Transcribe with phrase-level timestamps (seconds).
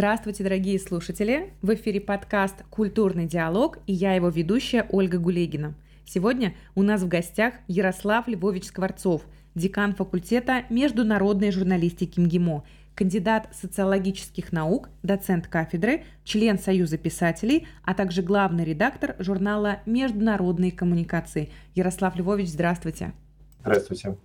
[0.00, 1.52] Здравствуйте, дорогие слушатели!
[1.60, 5.74] В эфире подкаст «Культурный диалог» и я его ведущая Ольга Гулегина.
[6.06, 9.20] Сегодня у нас в гостях Ярослав Львович Скворцов,
[9.54, 12.64] декан факультета международной журналистики МГИМО,
[12.94, 21.50] кандидат социологических наук, доцент кафедры, член Союза писателей, а также главный редактор журнала «Международные коммуникации».
[21.74, 23.12] Ярослав Львович, здравствуйте.
[23.60, 24.16] Здравствуйте.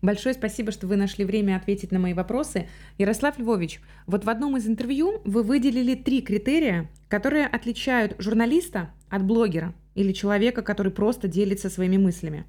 [0.00, 2.68] Большое спасибо, что вы нашли время ответить на мои вопросы.
[2.98, 9.24] Ярослав Львович, вот в одном из интервью вы выделили три критерия, которые отличают журналиста от
[9.24, 12.46] блогера или человека, который просто делится своими мыслями.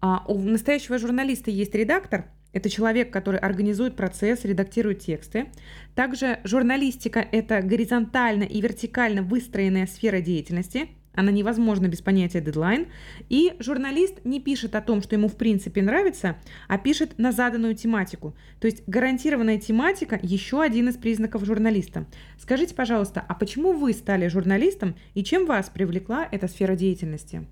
[0.00, 5.46] А у настоящего журналиста есть редактор, это человек, который организует процесс, редактирует тексты.
[5.94, 12.86] Также журналистика– это горизонтально и вертикально выстроенная сфера деятельности– она невозможна без понятия дедлайн.
[13.28, 16.36] И журналист не пишет о том, что ему в принципе нравится,
[16.68, 18.34] а пишет на заданную тематику.
[18.60, 22.06] То есть гарантированная тематика– еще один из признаков журналиста.
[22.38, 27.46] Скажите, пожалуйста, а почему вы стали журналистом и чем вас привлекла эта сфера деятельности?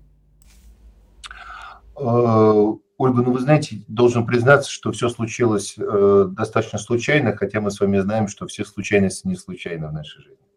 [1.99, 7.71] Э, Ольга, ну вы знаете, должен признаться, что все случилось э, достаточно случайно, хотя мы
[7.71, 10.48] с вами знаем, что все случайности не случайны в нашей жизни.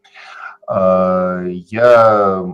[0.67, 2.45] А, я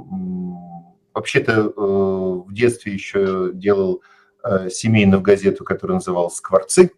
[1.15, 4.03] вообще-то э, в детстве еще делал
[4.45, 6.93] э, семейную газету, которая называлась «Скворцы».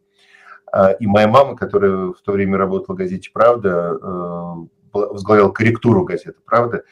[0.72, 4.55] А, и моя мама, которая в то время работала в газете «Правда», э,
[4.92, 6.83] возглавляла корректуру газеты «Правда»,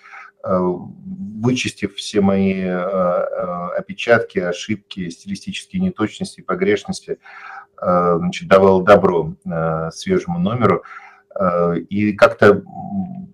[0.41, 7.19] вычистив все мои опечатки, ошибки, стилистические неточности, погрешности,
[7.77, 9.35] значит, давал добро
[9.91, 10.85] свежему номеру–
[11.89, 12.63] и как-то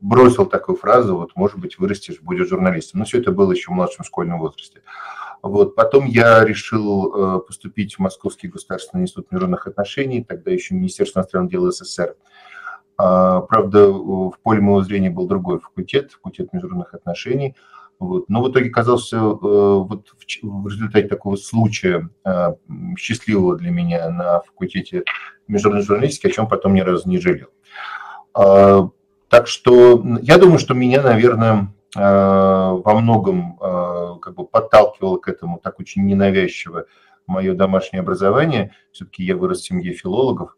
[0.05, 3.01] бросил такую фразу, вот, может быть, вырастешь, будешь журналистом.
[3.01, 4.83] Но все это было еще в младшем школьном возрасте.
[5.45, 5.75] Вот.
[5.75, 11.51] Потом я решил э, поступить в Московский государственный институт международных отношений, тогда еще Министерство иностранных
[11.51, 12.17] дел СССР.
[12.97, 17.57] А, правда, в поле моего зрения был другой факультет, факультет международных отношений.
[17.99, 18.29] Вот.
[18.29, 20.09] Но в итоге оказался э, вот
[20.43, 22.09] в результате такого случая
[22.99, 25.05] счастливого для меня на факультете
[25.47, 27.49] международной журналистики, о чем потом ни разу не жалел.
[28.35, 35.29] Так что я думаю, что меня, наверное, а, во многом а, как бы подталкивало к
[35.29, 36.87] этому так очень ненавязчиво
[37.27, 38.73] мое домашнее образование.
[38.93, 40.57] Все-таки я вырос в семье филологов.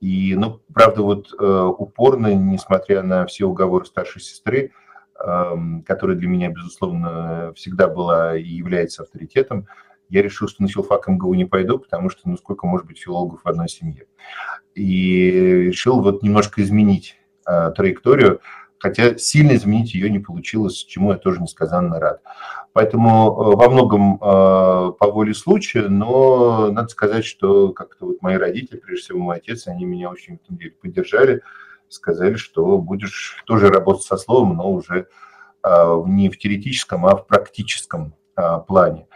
[0.00, 4.72] И, ну, правда, вот упорно, несмотря на все уговоры старшей сестры,
[5.14, 9.66] которая для меня, безусловно, всегда была и является авторитетом,
[10.10, 13.40] я решил, что на филфак МГУ не пойду, потому что ну сколько может быть филологов
[13.44, 14.06] в одной семье.
[14.74, 15.30] И
[15.68, 17.16] решил вот немножко изменить
[17.46, 18.40] э, траекторию,
[18.78, 22.22] хотя сильно изменить ее не получилось, чему я тоже несказанно рад.
[22.72, 28.36] Поэтому э, во многом э, по воле случая, но надо сказать, что как-то вот мои
[28.36, 30.38] родители, прежде всего мой отец, они меня очень
[30.80, 31.42] поддержали,
[31.88, 35.08] сказали, что будешь тоже работать со словом, но уже
[35.62, 39.06] э, не в теоретическом, а в практическом э, плане.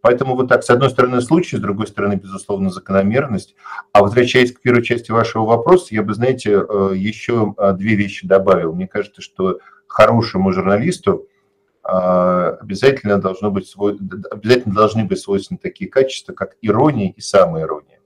[0.00, 3.56] Поэтому вот так, с одной стороны, случай, с другой стороны, безусловно, закономерность.
[3.92, 8.26] А возвращаясь к первой части вашего вопроса, я бы, знаете, э, еще э, две вещи
[8.26, 8.74] добавил.
[8.74, 11.26] Мне кажется, что хорошему журналисту
[11.82, 13.74] э, обязательно, должно быть,
[14.30, 17.98] обязательно должны быть свойственны такие качества, как ирония и самоирония.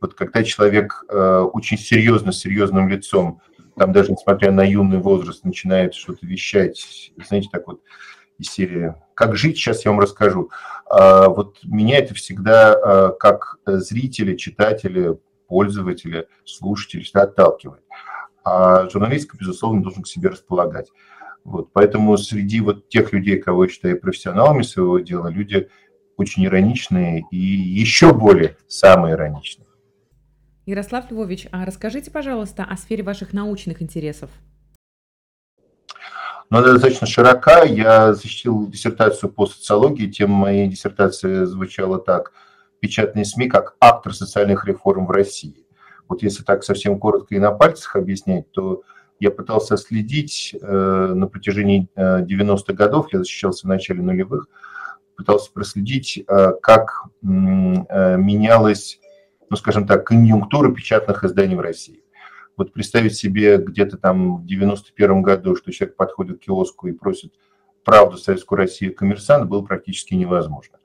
[0.00, 3.40] Вот когда человек очень серьезно, серьезным лицом,
[3.76, 7.80] там даже несмотря на юный возраст, начинает что-то вещать, знаете, так вот,
[8.38, 10.50] из серии «Как жить?» сейчас я вам расскажу.
[10.88, 15.18] А, вот меня это всегда а, как зрители, читатели,
[15.48, 17.82] пользователи, слушатели отталкивает.
[18.44, 20.88] А журналистика, безусловно, должен к себе располагать.
[21.44, 25.68] Вот, поэтому среди вот тех людей, кого я считаю профессионалами своего дела, люди
[26.16, 29.66] очень ироничные и еще более самые ироничные.
[30.66, 34.30] Ярослав Львович, а расскажите, пожалуйста, о сфере ваших научных интересов
[36.50, 37.64] но она достаточно широка.
[37.64, 40.10] Я защитил диссертацию по социологии.
[40.10, 42.32] Тема моей диссертации звучала так.
[42.80, 45.66] Печатные СМИ как актор социальных реформ в России.
[46.08, 48.82] Вот если так совсем коротко и на пальцах объяснять, то
[49.20, 54.46] я пытался следить э, на протяжении 90-х э, годов, я защищался в начале нулевых,
[55.16, 59.00] пытался проследить, э, как менялась,
[59.50, 62.02] ну, скажем так, конъюнктура печатных изданий в России.
[62.58, 67.32] Вот представить себе где-то там в 91 году, что человек подходит к киоску и просит
[67.84, 70.78] правду Советскую Россию коммерсант, было практически невозможно.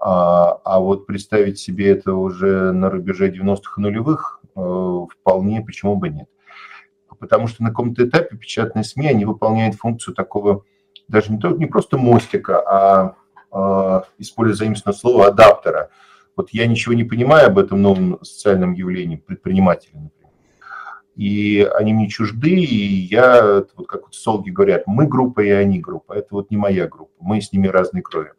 [0.00, 5.94] А, а вот представить себе это уже на рубеже 90-х и нулевых э, вполне, почему
[5.94, 6.28] бы нет.
[7.20, 10.64] Потому что на каком-то этапе печатные СМИ, они выполняют функцию такого,
[11.06, 13.16] даже не, не просто мостика, а,
[13.52, 15.90] а используя заимственное слово, адаптера.
[16.34, 20.10] Вот я ничего не понимаю об этом новом социальном явлении предпринимателя,
[21.16, 25.80] и они мне чужды, и я, вот как вот солги говорят, мы группа и они
[25.80, 28.32] группа, это вот не моя группа, мы с ними разные крови.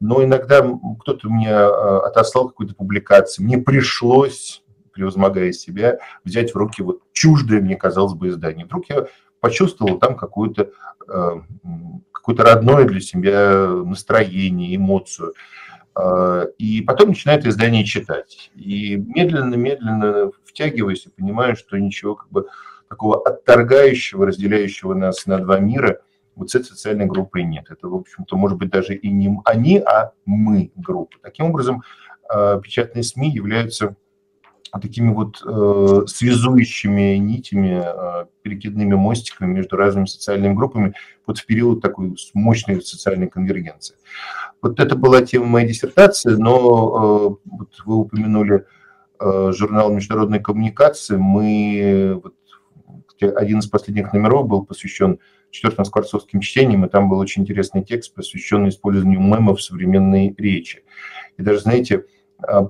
[0.00, 0.66] Но иногда
[1.00, 7.60] кто-то мне а, отослал какую-то публикацию, мне пришлось, превозмогая себя, взять в руки вот чуждое,
[7.60, 8.64] мне казалось бы, издание.
[8.64, 9.06] Вдруг я
[9.40, 10.70] почувствовал там какую-то
[11.06, 11.42] а,
[12.12, 15.34] какое-то родное для себя настроение, эмоцию.
[16.00, 18.50] А, и потом начинает издание читать.
[18.54, 22.46] И медленно-медленно втягиваюсь и понимаю, что ничего как бы
[22.88, 26.00] такого отторгающего, разделяющего нас на два мира
[26.34, 27.66] вот с этой социальной группой нет.
[27.70, 31.16] Это, в общем-то, может быть даже и не они, а мы группа.
[31.22, 31.82] Таким образом,
[32.28, 33.96] а, печатные СМИ являются
[34.78, 40.94] такими вот э, связующими нитями, э, перекидными мостиками между разными социальными группами
[41.26, 43.96] вот в период такой мощной социальной конвергенции.
[44.62, 48.66] Вот это была тема моей диссертации, но э, вот вы упомянули
[49.18, 51.16] э, журнал международной коммуникации.
[51.16, 52.34] Мы вот,
[53.20, 55.18] один из последних номеров был посвящен
[55.50, 60.84] четвертым скворцовским чтениям, и там был очень интересный текст, посвященный использованию мемов в современной речи.
[61.36, 62.02] И даже, знаете, а,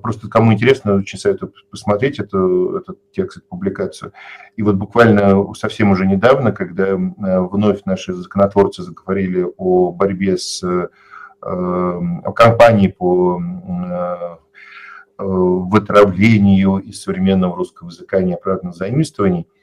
[0.01, 4.13] просто кому интересно, очень советую посмотреть эту, этот текст, эту публикацию.
[4.55, 10.63] И вот буквально совсем уже недавно, когда э, вновь наши законотворцы заговорили о борьбе с
[10.63, 10.87] э,
[11.43, 14.37] о кампании по э,
[15.17, 19.47] вытравлению из современного русского языка неоправданных заимствований–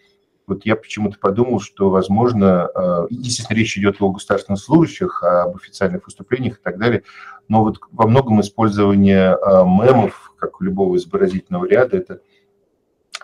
[0.48, 6.06] вот я почему-то подумал, что, возможно, э, естественно, речь идет о государственных служащих, об официальных
[6.06, 7.04] выступлениях и так далее,
[7.48, 12.20] но вот во многом использование э, мемов, как у любого изобразительного ряда, это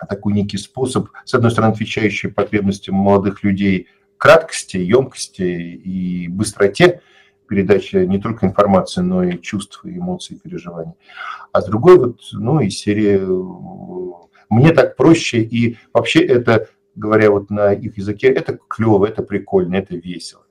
[0.09, 3.87] такой некий способ, с одной стороны, отвечающий потребностям молодых людей
[4.17, 7.01] краткости, емкости и быстроте
[7.47, 10.93] передачи не только информации, но и чувств, эмоций, переживаний.
[11.51, 17.31] А с другой, вот, ну, и серии э, «Мне так проще», и вообще это говоря
[17.31, 20.43] вот на их языке, это клево, это прикольно, это весело.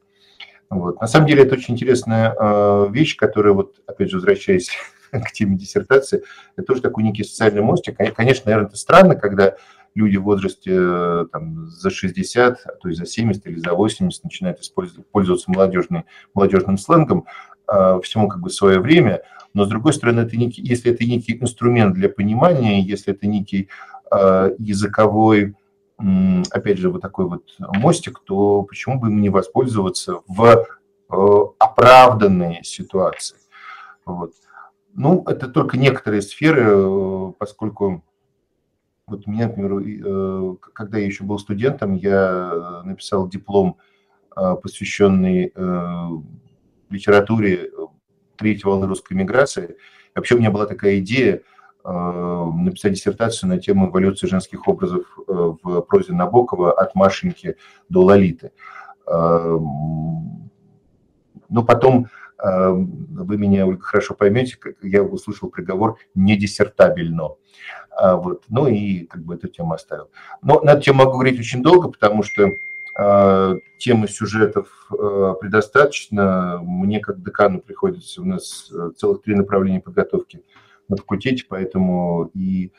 [0.70, 1.00] Вот.
[1.00, 4.70] На самом деле это очень интересная э, вещь, которая, вот, опять же, возвращаясь
[5.12, 6.22] к теме диссертации,
[6.56, 7.96] это тоже такой некий социальный мостик.
[8.14, 9.56] Конечно, наверное, это странно, когда
[9.94, 14.24] люди в возрасте э, там, за 60, а то и за 70 или за 80
[14.24, 16.04] начинают использовать, пользоваться молодежным,
[16.34, 17.26] молодежным сленгом,
[17.72, 19.22] э, всему как бы свое время.
[19.52, 23.68] Но, с другой стороны, это некий, если это некий инструмент для понимания, если это некий
[24.10, 25.54] э, языковой
[25.98, 31.16] опять же, вот такой вот мостик, то почему бы им не воспользоваться в э,
[31.58, 33.36] оправданные ситуации?
[34.04, 34.32] Вот.
[34.94, 38.04] Ну, это только некоторые сферы, э, поскольку
[39.06, 43.78] вот у меня, например, э, когда я еще был студентом, я написал диплом,
[44.34, 45.52] посвященный
[46.90, 47.70] литературе
[48.36, 49.76] третьей волны русской миграции.
[50.12, 51.42] Вообще у меня была такая идея–
[51.84, 55.22] написать диссертацию на тему эволюции женских образов э,
[55.62, 57.56] в прозе Набокова от Машеньки
[57.90, 58.52] до Лолиты.
[59.06, 59.58] Э,
[61.48, 67.36] но потом вы меня, Ольга, хорошо поймете, я услышал приговор «не диссертабельно».
[67.98, 68.44] Вот.
[68.48, 70.10] Ну и как бы эту тему оставил.
[70.42, 72.50] Но на эту тему могу говорить очень долго, потому что
[73.78, 76.58] темы сюжетов предостаточно.
[76.60, 80.42] Мне как декану приходится, у нас целых три направления подготовки–
[80.88, 82.72] факультете, поэтому и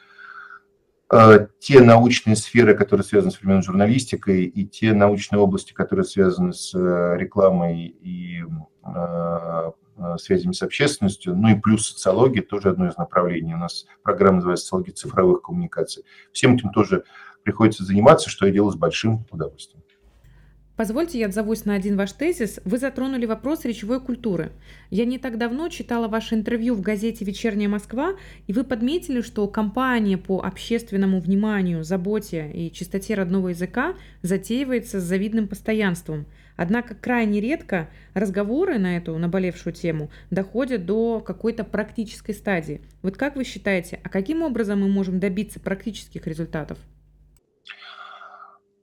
[1.11, 6.53] э, те научные сферы, которые связаны с современной журналистикой, и те научные области, которые связаны
[6.53, 8.43] с э, рекламой и
[8.83, 9.71] э,
[10.17, 13.53] связями с общественностью, ну и плюс социология, тоже одно из направлений.
[13.53, 16.03] У нас программа называется «Социология цифровых коммуникаций».
[16.33, 17.05] Всем этим тоже
[17.43, 19.84] приходится заниматься, что я делаю с большим удовольствием.
[20.75, 22.59] Позвольте, я отзовусь на один ваш тезис.
[22.65, 24.51] Вы затронули вопрос речевой культуры.
[24.89, 28.15] Я не так давно читала ваше интервью в газете «Вечерняя Москва»,
[28.47, 35.03] и вы подметили, что кампания по общественному вниманию, заботе и чистоте родного языка затеивается с
[35.03, 36.25] завидным постоянством.
[36.57, 42.81] Однако крайне редко разговоры на эту наболевшую тему доходят до какой-то практической стадии.
[43.01, 46.77] Вот как вы считаете, а каким образом мы можем добиться практических результатов?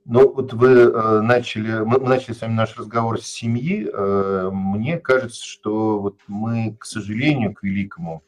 [0.05, 3.89] Ну, вот вы э, начали, мы, начали с вами наш разговор с семьи.
[3.93, 8.25] Э, мне кажется, что вот мы, к сожалению, к великому,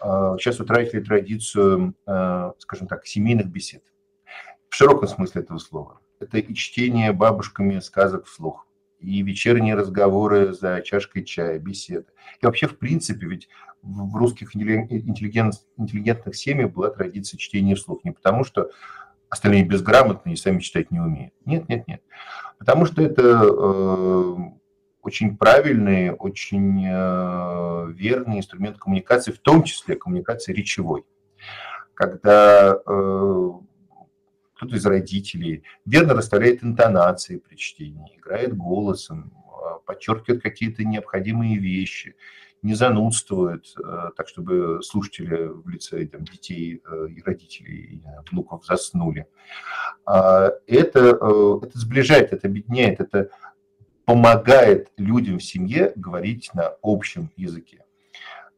[0.00, 0.06] э,
[0.38, 1.94] сейчас утратили традицию,
[2.58, 3.82] скажем так, семейных бесед.
[4.70, 6.00] В широком смысле этого слова.
[6.18, 8.66] Это и чтение бабушками сказок вслух,
[8.98, 12.06] и вечерние разговоры за чашкой чая, беседы.
[12.40, 13.48] И вообще, в принципе, ведь
[13.82, 18.02] в русских интеллигент, интеллигентных семьях была традиция чтения вслух.
[18.04, 18.70] Не потому, что
[19.32, 21.32] остальные безграмотные и сами читать не умеют.
[21.46, 22.02] Нет, нет, нет.
[22.58, 24.36] Потому что это э,
[25.00, 31.06] очень правильный, очень э, верный инструмент коммуникации, в том числе коммуникации речевой.
[31.94, 33.50] Когда э,
[34.54, 39.32] кто-то из родителей верно расставляет интонации при чтении, играет голосом,
[39.84, 42.16] подчеркивает какие-то необходимые вещи,
[42.62, 49.26] не занудствует, э, так чтобы слушатели в лице там, детей э, и родителей, внуков заснули.
[50.06, 53.30] А, это, э, это сближает, это объединяет, это
[54.04, 57.84] помогает людям в семье говорить на общем языке.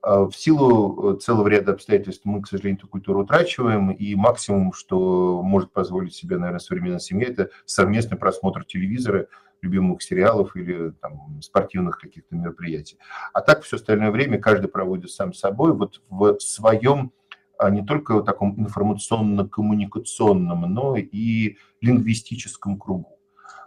[0.02, 5.42] А, в силу целого ряда обстоятельств мы, к сожалению, эту культуру утрачиваем, и максимум, что
[5.42, 9.28] может позволить себе, наверное, современная семья, это совместный просмотр телевизора,
[9.64, 12.98] любимых сериалов или там, спортивных каких-то мероприятий.
[13.32, 17.12] А так все остальное время каждый проводит сам собой вот в своем
[17.56, 23.18] а не только в таком информационно-коммуникационном, но и лингвистическом кругу.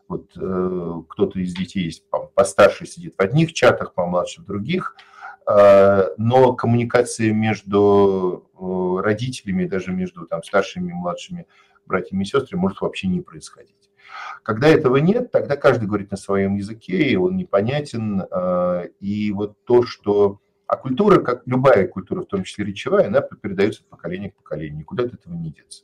[0.07, 2.01] Вот э, кто-то из детей
[2.33, 4.95] постарше сидит в одних чатах, помладше в других,
[5.49, 11.45] э, но коммуникация между э, родителями, даже между там, старшими и младшими
[11.85, 13.89] братьями и сестрами может вообще не происходить.
[14.43, 18.23] Когда этого нет, тогда каждый говорит на своем языке, и он непонятен.
[18.31, 20.39] А, и вот то, что...
[20.67, 24.79] А культура, как любая культура, в том числе речевая, она передается от поколения к поколению.
[24.79, 25.83] Никуда от этого не деться.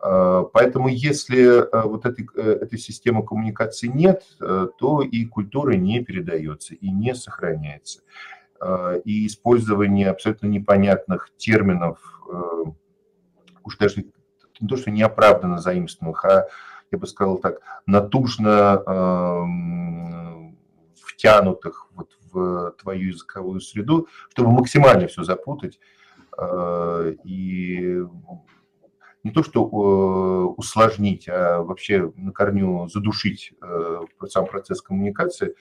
[0.00, 5.72] А, поэтому если а, вот этой, э, этой системы коммуникации нет, э, то и культура
[5.72, 8.00] не передается и не сохраняется.
[9.04, 12.64] И использование абсолютно непонятных терминов, э,
[13.62, 14.04] уж даже
[14.58, 16.48] не то, что неоправданно заимствованных, а
[16.90, 19.68] я бы сказал так, натужно э,
[21.18, 25.80] втянутых вот в твою языковую среду, чтобы максимально все запутать
[26.36, 28.02] э, и
[29.24, 35.54] не то что э, усложнить, а вообще на корню задушить э, сам процесс коммуникации.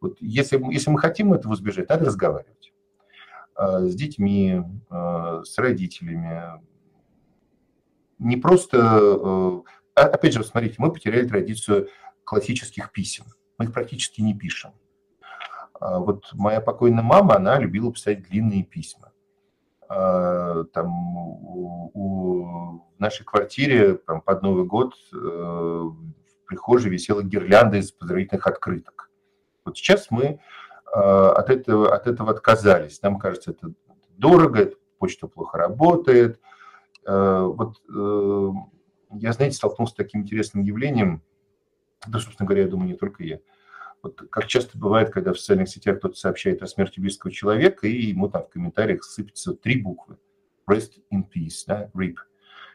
[0.00, 2.72] Вот если, если мы хотим этого избежать, надо разговаривать
[3.56, 6.60] с детьми, с родителями.
[8.18, 9.62] Не просто
[9.94, 11.88] опять же, смотрите, мы потеряли традицию
[12.24, 13.24] классических писем.
[13.58, 14.72] Мы их практически не пишем.
[15.80, 19.12] А, вот моя покойная мама, она любила писать длинные письма.
[19.88, 22.42] А, там у, у,
[22.96, 25.96] в нашей квартире там, под Новый год э, в
[26.46, 29.10] прихожей висела гирлянда из поздравительных открыток.
[29.64, 30.40] Вот сейчас мы
[30.92, 33.02] от этого, от этого отказались.
[33.02, 33.72] Нам кажется, это
[34.10, 36.38] дорого, почта плохо работает.
[37.04, 38.50] Вот э,
[39.18, 41.22] я, знаете, столкнулся с таким интересным явлением,
[42.06, 43.40] да, собственно говоря, я думаю, не только я.
[44.02, 48.06] Вот как часто бывает, когда в социальных сетях кто-то сообщает о смерти близкого человека, и
[48.08, 50.18] ему там в комментариях сыпятся три буквы.
[50.68, 52.16] Rest in peace, да, RIP.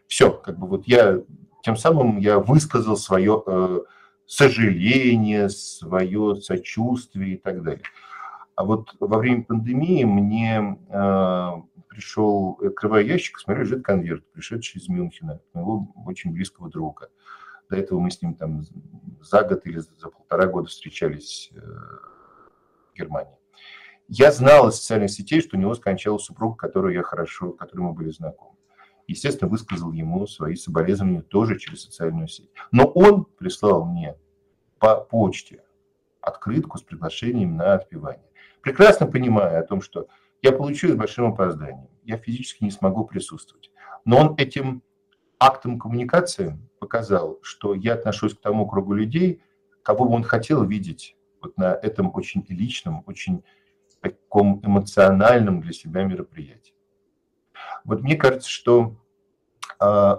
[0.08, 1.22] Все, как бы вот я,
[1.62, 3.80] тем самым я высказал свое э,
[4.26, 7.84] сожаление, свое сочувствие и так далее.
[8.60, 11.52] А вот во время пандемии мне э,
[11.88, 17.08] пришел, открываю ящик, смотрю, лежит конверт, пришедший из Мюнхена, моего очень близкого друга.
[17.70, 18.64] До этого мы с ним там
[19.22, 23.38] за год или за полтора года встречались э, в Германии.
[24.10, 27.94] Я знал из социальных сетей, что у него скончалась супруга, которую я хорошо, которой мы
[27.94, 28.58] были знакомы.
[29.08, 32.52] Естественно, высказал ему свои соболезнования тоже через социальную сеть.
[32.74, 34.18] Но он прислал мне
[34.80, 35.64] по почте
[36.20, 38.29] открытку с приглашением на отпевание.
[38.70, 40.10] Прекрасно понимая о том, что
[40.44, 41.90] я получу с большим опозданием.
[42.04, 43.72] Я физически не смогу присутствовать.
[44.06, 44.84] Но он этим
[45.40, 49.42] актом коммуникации показал, что я отношусь к тому кругу людей,
[49.82, 53.44] кого бы он хотел видеть вот на этом очень личном, очень
[54.02, 56.76] таком эмоциональном для себя мероприятии.
[57.84, 58.98] Вот мне кажется, что
[59.82, 60.16] э,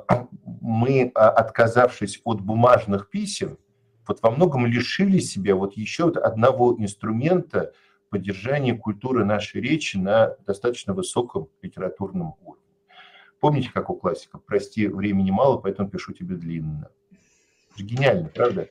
[0.61, 3.59] мы, а, отказавшись от бумажных писем,
[4.09, 7.73] вот во многом лишили себя вот еще одного инструмента–
[8.11, 12.65] поддержание культуры нашей речи на достаточно высоком литературном уровне.
[13.41, 14.43] Помните, как у классиков?
[14.45, 16.91] Прости, времени мало, поэтому пишу тебе длинно.
[17.75, 18.69] Это гениально, правда?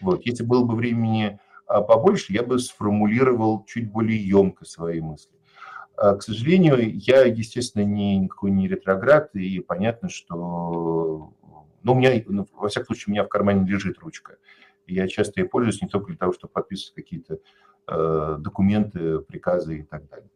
[0.00, 0.24] Вот.
[0.24, 5.32] Если было бы времени а, побольше, я бы сформулировал чуть более емко свои мысли.
[5.96, 11.32] А, к сожалению, я, естественно, не, никакой не ретроград, и понятно, что...
[11.82, 14.36] Ну, у меня, ну, во всяком случае, у меня в кармане лежит ручка.
[14.86, 17.38] Я часто ей пользуюсь не только для того, чтобы подписывать какие-то
[17.86, 20.30] документы, приказы и так далее.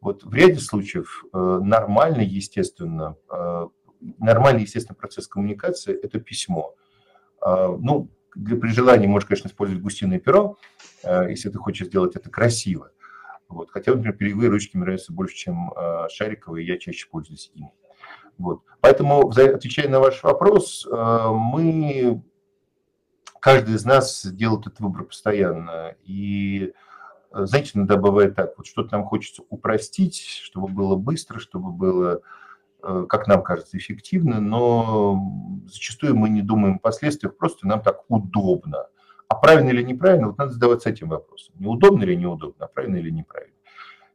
[0.00, 3.66] Вот в ряде случаев э, нормально, естественно, э,
[4.18, 6.74] нормальный, естественно, процесс коммуникации– это письмо.
[7.44, 10.58] Ну, для, при желании можешь, конечно, использовать гусиное перо,
[11.04, 12.90] если ты хочешь сделать это красиво.
[13.48, 13.70] Вот.
[13.70, 15.72] Хотя, например, перьевые ручки мне нравятся больше, чем
[16.08, 17.70] шариковые, я чаще пользуюсь ими.
[18.38, 18.62] Вот.
[18.80, 22.22] Поэтому, отвечая на ваш вопрос, мы,
[23.40, 25.94] каждый из нас делает этот выбор постоянно.
[26.04, 26.72] И
[27.32, 32.20] знаете, иногда бывает так, вот что-то нам хочется упростить, чтобы было быстро, чтобы было
[32.82, 35.20] э, как нам кажется, эффективно, но
[35.66, 38.86] зачастую мы не думаем о последствиях, просто нам так удобно.
[39.28, 41.54] А правильно или неправильно, вот надо задаваться этим вопросом.
[41.58, 43.54] Неудобно или неудобно, а правильно или неправильно.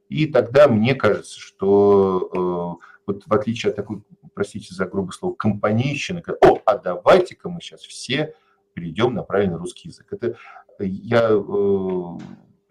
[0.07, 4.01] И тогда мне кажется, что э, вот в отличие от такой,
[4.33, 8.33] простите за грубое слово, компанейщины, о, а давайте-ка мы сейчас все
[8.73, 10.07] перейдем на правильный русский язык.
[10.11, 10.35] Это
[10.79, 12.17] я э,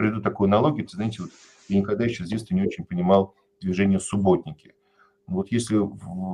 [0.01, 1.31] приведу такую аналогию, это, знаете, вот
[1.69, 4.75] я никогда еще с детства не очень понимал движение субботники.
[5.27, 5.77] Вот если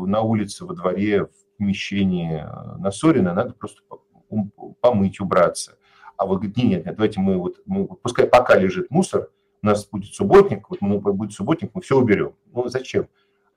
[0.06, 3.82] на улице, во дворе, в помещении э, насорено, надо просто
[4.80, 5.78] помыть, убраться.
[6.16, 9.30] А вы говорите, нет, нет, давайте мы вот, мы, пускай пока лежит мусор,
[9.62, 12.34] у нас будет субботник, вот мы, будет субботник, мы все уберем.
[12.52, 13.08] Ну зачем?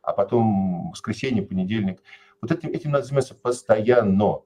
[0.01, 2.01] А потом воскресенье, понедельник.
[2.41, 4.39] Вот этим, этим надо заниматься постоянно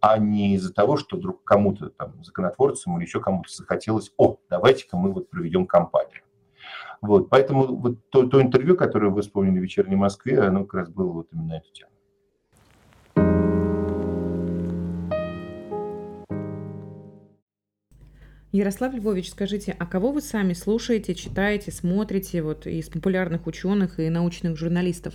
[0.00, 4.96] а не из-за того, что вдруг кому-то, там, законотворцам или еще кому-то захотелось, о, давайте-ка
[4.96, 6.22] мы вот проведем кампанию.
[7.00, 10.90] Вот, поэтому вот то, то интервью, которое вы вспомнили в «Вечерней Москве», оно как раз
[10.90, 11.90] было вот именно эту тему.
[18.52, 24.08] Ярослав Львович, скажите, а кого вы сами слушаете, читаете, смотрите вот из популярных ученых и
[24.08, 25.14] научных журналистов?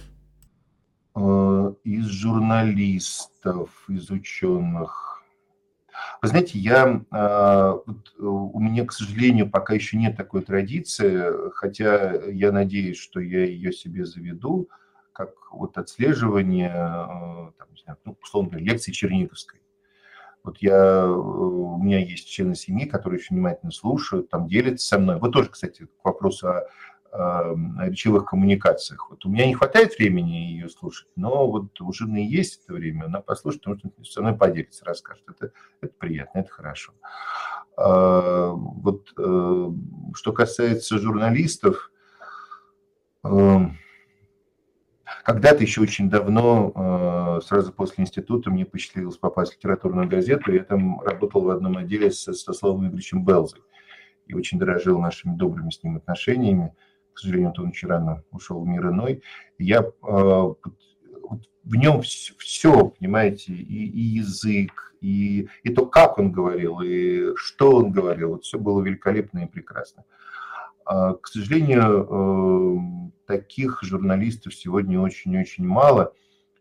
[1.85, 5.23] Из журналистов, из ученых.
[6.19, 7.73] Вы знаете, я, э,
[8.17, 13.71] у меня, к сожалению, пока еще нет такой традиции, хотя я надеюсь, что я ее
[13.71, 14.67] себе заведу,
[15.13, 19.59] как вот отслеживание, э, там, не знаю, ну, условно говоря, лекции Черниговской.
[20.43, 25.19] Вот я, у меня есть члены семьи, которые очень внимательно слушают, там делятся со мной.
[25.19, 26.63] Вот тоже, кстати, к вопросу о
[27.15, 29.09] речевых коммуникациях.
[29.09, 33.05] Вот у меня не хватает времени ее слушать, но вот у жены есть это время,
[33.05, 35.23] она послушает, потому что со мной поделится, расскажет.
[35.29, 36.93] Это, это приятно, это хорошо.
[37.77, 39.71] А, вот э,
[40.13, 41.91] что касается журналистов,
[45.23, 50.51] когда-то еще очень давно, э, сразу после института, мне посчастливилось попасть в литературную газету.
[50.51, 53.61] Я там работал в одном отделе со Славом Игоревичем Белзой
[54.27, 56.75] и очень дорожил нашими добрыми с ним отношениями
[57.15, 59.23] к сожалению, он очень рано ушел в мир иной.
[59.57, 66.81] Я э, в нем все, понимаете, и, и язык, и, и то, как он говорил,
[66.81, 70.03] и что он говорил, вот все было великолепно и прекрасно.
[70.83, 76.13] А, к сожалению, э, таких журналистов сегодня очень-очень мало,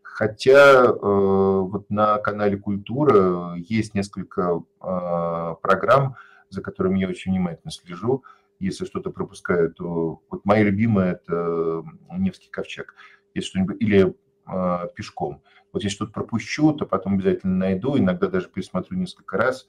[0.03, 6.15] хотя э, вот на канале «Культура» есть несколько программ,
[6.49, 8.23] за которыми я очень внимательно слежу,
[8.65, 12.95] если что-то пропускаю, то вот моя любимая– это Невский ковчег.
[13.33, 14.15] Если что-нибудь, или
[14.47, 15.41] э, пешком.
[15.73, 19.67] Вот если что-то пропущу, то потом обязательно найду, иногда даже пересмотрю несколько раз.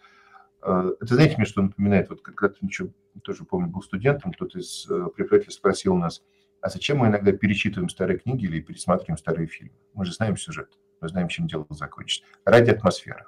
[0.63, 2.09] Э, это знаете, мне что напоминает?
[2.11, 2.91] Вот когда-то еще
[3.23, 6.23] тоже помню, был студентом, кто-то из э, преподавателей спросил нас,
[6.61, 9.75] а зачем мы иногда перечитываем старые книги или пересматриваем старые фильмы?
[9.95, 12.25] Мы же знаем сюжет, мы знаем, чем дело закончится.
[12.45, 13.27] Ради атмосферы.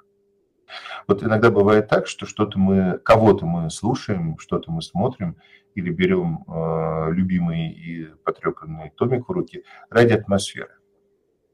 [1.07, 5.37] Вот иногда бывает так, что что-то мы, кого-то мы слушаем, что-то мы смотрим,
[5.75, 10.71] или берем э, любимый и потрепанный томик в руки ради атмосферы.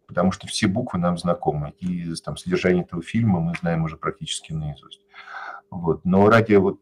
[0.07, 4.53] Потому что все буквы нам знакомы, и там содержание этого фильма мы знаем уже практически
[4.53, 5.01] наизусть.
[5.69, 6.05] Вот.
[6.05, 6.79] Но ради вот,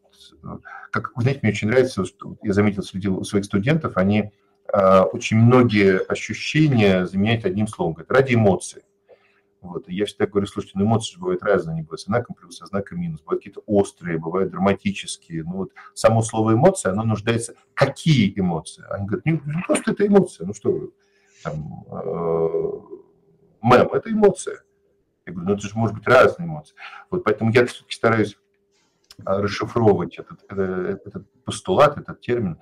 [0.91, 4.31] как знаете, мне очень нравится, что я заметил среди своих студентов, они
[4.71, 8.83] э, очень многие ощущения заменяют одним словом, говорят, ради эмоций.
[9.63, 9.87] Вот.
[9.87, 12.65] Я всегда говорю, слушайте, ну эмоции же бывают разные, они бывают со знаком плюс, со
[12.65, 15.43] знаком минус, бывают какие-то острые, бывают драматические.
[15.45, 17.55] Ну вот само слово эмоция, оно нуждается...
[17.73, 18.83] Какие эмоции?
[18.89, 20.45] Они говорят, не, ну, просто это эмоция.
[20.45, 20.91] Ну что вы,
[21.43, 22.71] там, э,
[23.61, 24.63] мэм, это эмоция.
[25.25, 26.75] Я говорю, ну это же может быть разные эмоции.
[27.09, 28.37] Вот поэтому я все-таки стараюсь
[29.23, 32.59] а, расшифровывать этот, этот, этот постулат, этот термин.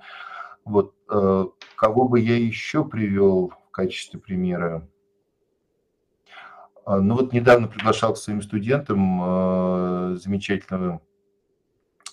[0.64, 4.88] Вот э, кого бы я еще привел в качестве примера?
[6.84, 11.00] А, ну вот недавно приглашал к своим студентам а, замечательного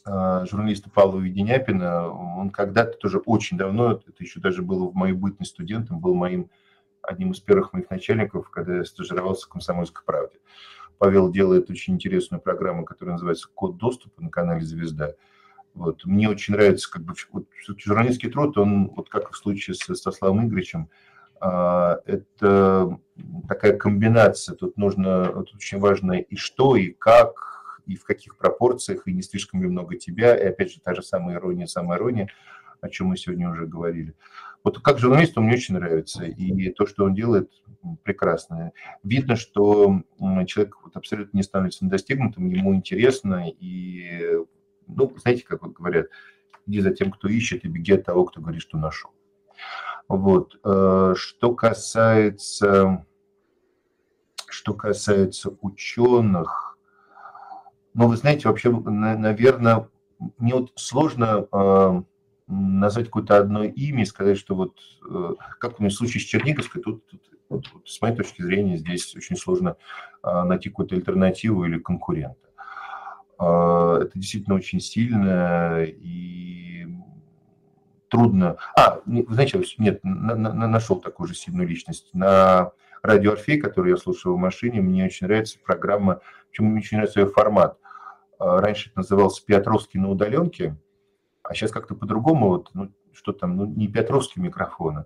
[0.05, 2.07] а, журналиста Павла Веденяпина.
[2.09, 6.49] Он когда-то тоже очень давно, это еще даже было в моей бытность студентом, был моим
[7.01, 10.37] одним из первых моих начальников, когда я стажировался в «Комсомольской правде».
[10.97, 15.13] Павел делает очень интересную программу, которая называется «Код доступа» на канале «Звезда».
[15.73, 16.03] Вот.
[16.03, 20.45] Мне очень нравится как бы вот, журналистский труд, он, вот как в случае с Стаславом
[20.45, 21.08] Игоревичем, а,
[21.41, 22.99] это
[23.47, 24.55] такая комбинация.
[24.55, 29.21] Тут нужно, тут очень важно и что, и как, и в каких пропорциях, и не
[29.21, 32.29] слишком ли много тебя, и опять же та же самая ирония, самая ирония,
[32.81, 34.13] о чем мы сегодня уже говорили.
[34.63, 37.49] Вот как журналист он мне очень нравится, и то, что он делает,
[38.03, 38.73] прекрасно.
[39.03, 40.03] Видно, что
[40.45, 44.37] человек вот абсолютно не становится достигнутым, ему интересно, и,
[44.87, 46.07] ну, знаете, как вот говорят,
[46.67, 49.11] иди за тем, кто ищет, и беги от того, кто говорит, что нашел.
[50.09, 50.59] Вот.
[50.65, 53.05] Э, что касается
[54.47, 56.77] Что касается ученых,
[57.93, 59.87] ну, вы знаете, вообще, наверное,
[60.37, 62.01] мне вот сложно э,
[62.47, 66.81] назвать какое-то одно имя и сказать, что вот, э, как у меня случай с Черниговской,
[66.81, 69.75] тут, тут вот, вот, с моей точки зрения здесь очень сложно
[70.23, 72.49] найти какую-то альтернативу или конкурента.
[73.39, 76.18] Это действительно очень сильно и
[78.09, 78.57] трудно.
[78.75, 82.09] А, знаете, нет, на, на, нашел такую же сильную личность.
[82.13, 86.97] На радио Орфей, который я слушаю в машине, мне очень нравится программа, почему мне очень
[86.97, 87.77] нравится ее формат.
[88.39, 90.75] Раньше это назывался «Петровский на удаленке»,
[91.43, 95.05] а сейчас как-то по-другому, вот, ну, что там, ну, не Петровский микрофон, а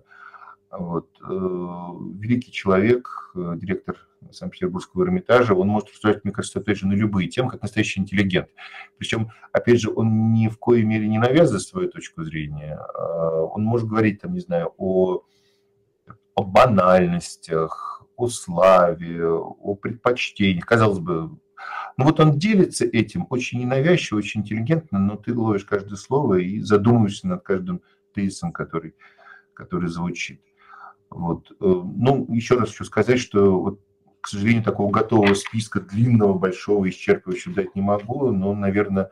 [0.78, 1.32] вот, э,
[2.20, 3.96] великий человек, э, директор
[4.30, 8.48] Санкт-Петербургского Эрмитажа, он может рассуждать, мне кажется, опять же, на любые темы, как настоящий интеллигент.
[8.98, 12.76] Причем, опять же, он ни в коей мере не навязывает свою точку зрения.
[12.76, 15.22] А он может говорить, там, не знаю, о,
[16.34, 20.66] о банальностях, о славе, о предпочтениях.
[20.66, 21.38] Казалось бы,
[21.96, 26.60] ну вот он делится этим очень ненавязчиво, очень интеллигентно, но ты ловишь каждое слово и
[26.60, 27.82] задумываешься над каждым
[28.14, 28.94] тезисом, который,
[29.54, 30.40] который звучит.
[31.14, 31.52] Вот.
[31.52, 33.80] Э, ну, еще раз хочу сказать, что, вот,
[34.20, 39.10] к сожалению, такого готового списка длинного, большого, исчерпывающего дать не могу, но, наверное,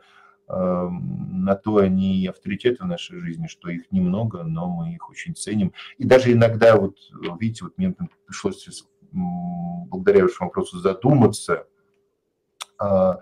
[0.49, 5.09] эм, на то они и авторитеты в нашей жизни, что их немного, но мы их
[5.09, 5.71] очень ценим.
[5.97, 6.97] И даже иногда, вот
[7.39, 11.67] видите, вот мне пришлось благодаря вашему вопросу задуматься
[12.79, 13.19] а,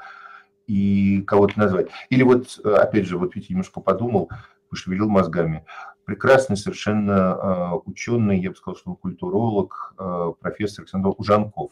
[0.65, 1.89] и кого-то назвать.
[2.09, 4.29] Или вот, опять же, вот видите, немножко подумал,
[4.69, 5.65] пошевелил мозгами.
[6.05, 11.71] Прекрасный совершенно а, ученый, я бы сказал, что он культуролог, а, профессор Александр Ужанков.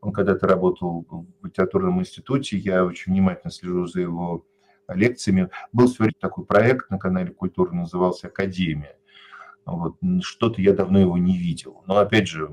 [0.00, 4.46] Он когда-то работал в литературном институте, я очень внимательно слежу за его
[4.88, 5.50] лекциями.
[5.72, 8.96] Был сегодня такой проект на канале Культура, назывался «Академия».
[9.64, 9.96] Вот.
[10.22, 11.82] Что-то я давно его не видел.
[11.86, 12.48] Но, опять же,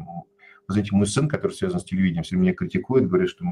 [0.67, 3.45] знаете, мой сын, который связан с телевидением, все меня критикует, говорит, что,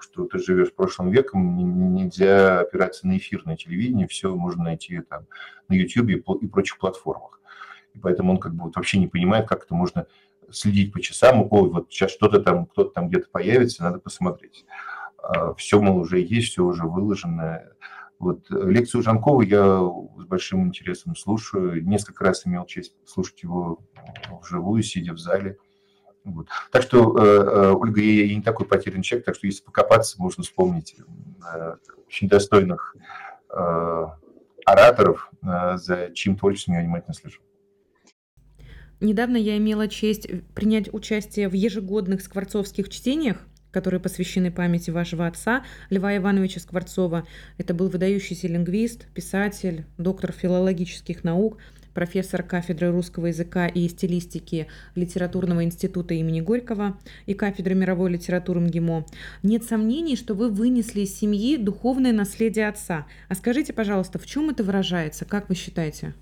[0.00, 5.26] что ты живешь прошлым веком, нельзя опираться на эфирное телевидение, все можно найти там
[5.68, 7.40] на YouTube и прочих платформах.
[7.94, 10.06] И поэтому он как бы вот вообще не понимает, как это можно
[10.50, 14.64] следить по часам, ой, вот сейчас что-то там, кто-то там где-то появится, надо посмотреть.
[15.18, 17.62] А, все, мол, уже есть, все уже выложено.
[18.18, 19.80] Вот лекцию Жанкова я
[20.18, 21.84] с большим интересом слушаю.
[21.84, 23.80] Несколько раз имел честь слушать его
[24.40, 25.58] вживую, сидя в зале.
[26.24, 26.48] Вот.
[26.70, 30.20] Так что, э, э, Ольга, я, я не такой потерянный человек, так что если покопаться,
[30.20, 32.96] можно вспомнить э, очень достойных
[34.64, 37.42] ораторов, за чьим творчеством я внимательно слежу.
[39.00, 45.64] Недавно я имела честь принять участие в ежегодных скворцовских чтениях, которые посвящены памяти вашего отца,
[45.90, 47.26] Льва Ивановича Скворцова.
[47.58, 51.58] Это был выдающийся лингвист, писатель, доктор филологических наук,
[51.94, 59.06] профессор кафедры русского языка и стилистики Литературного института имени Горького и кафедры мировой литературы МГИМО.
[59.42, 63.06] Нет сомнений, что вы вынесли из семьи духовное наследие отца.
[63.28, 65.24] А скажите, пожалуйста, в чем это выражается?
[65.24, 66.14] Как вы считаете?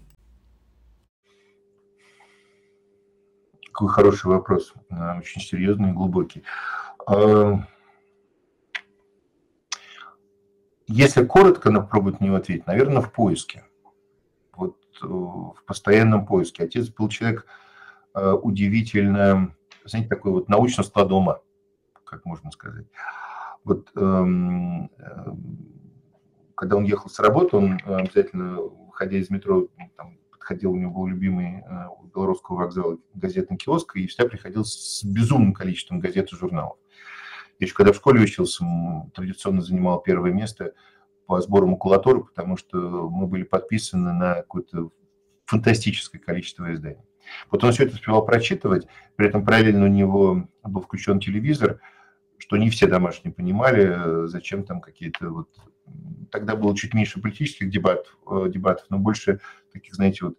[3.72, 6.42] Какой хороший вопрос, э, очень серьезный и глубокий.
[7.06, 7.64] А,
[10.86, 13.64] если коротко попробовать на него ответить, наверное, в поиске
[15.08, 16.64] в постоянном поиске.
[16.64, 17.46] Отец был человек
[18.14, 21.40] э, удивительно, знаете, такой вот научно склад ума,
[22.04, 22.86] как можно сказать.
[23.64, 25.32] Вот эм, э,
[26.54, 31.06] когда он ехал с работы, он обязательно, выходя из метро, там, подходил, у него был
[31.06, 36.36] любимый э, у белорусского вокзала газетный киоск, и всегда приходил с безумным количеством газет и
[36.36, 36.76] журналов.
[37.58, 38.64] Еще когда в школе учился,
[39.14, 40.72] традиционно занимал первое место–
[41.30, 44.90] по сбору макулатуры, потому что мы были подписаны на какое-то
[45.44, 47.06] фантастическое количество изданий.
[47.52, 51.78] Вот он все это успевал прочитывать, при этом параллельно у него был включен телевизор,
[52.36, 55.48] что не все домашние понимали, зачем там какие-то вот...
[56.32, 59.38] Тогда было чуть меньше политических дебатов, э, дебатов но больше
[59.72, 60.36] таких, знаете, вот,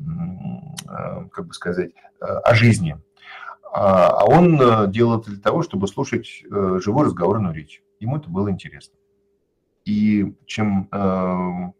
[0.00, 3.00] э, как бы сказать, э, о жизни.
[3.72, 7.80] А, а он делал это для того, чтобы слушать живой разговорную речь.
[8.00, 8.96] Ему это было интересно.
[9.84, 11.74] И чем, эм,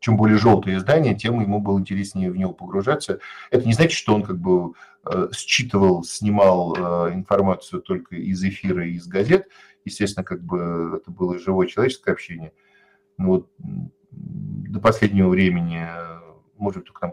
[0.00, 3.20] чем более желтое издание, тем ему было интереснее в него погружаться.
[3.50, 4.72] Это не значит, что он как бы
[5.06, 9.48] э, считывал, снимал э, информацию только из эфира и из газет.
[9.84, 12.52] Естественно, как бы это было живое человеческое общение.
[13.18, 13.48] Но вот
[14.10, 15.86] до последнего времени,
[16.56, 17.12] может, только там,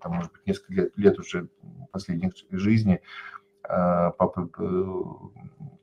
[0.00, 1.48] там может быть, несколько лет, лет уже
[1.90, 3.00] последних жизни,
[3.64, 4.48] э, папа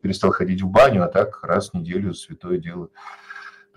[0.01, 2.89] перестал ходить в баню, а так раз в неделю святое дело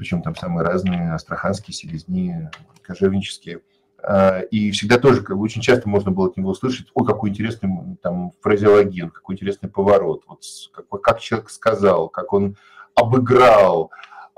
[0.01, 2.49] причем там самые разные, астраханские, селезни,
[2.81, 3.61] кожевнические.
[4.03, 7.29] А, и всегда тоже, как бы, очень часто можно было от него услышать, ой, какой
[7.29, 12.57] интересный там фразеологию, какой интересный поворот, вот как, как человек сказал, как он
[12.95, 13.91] обыграл.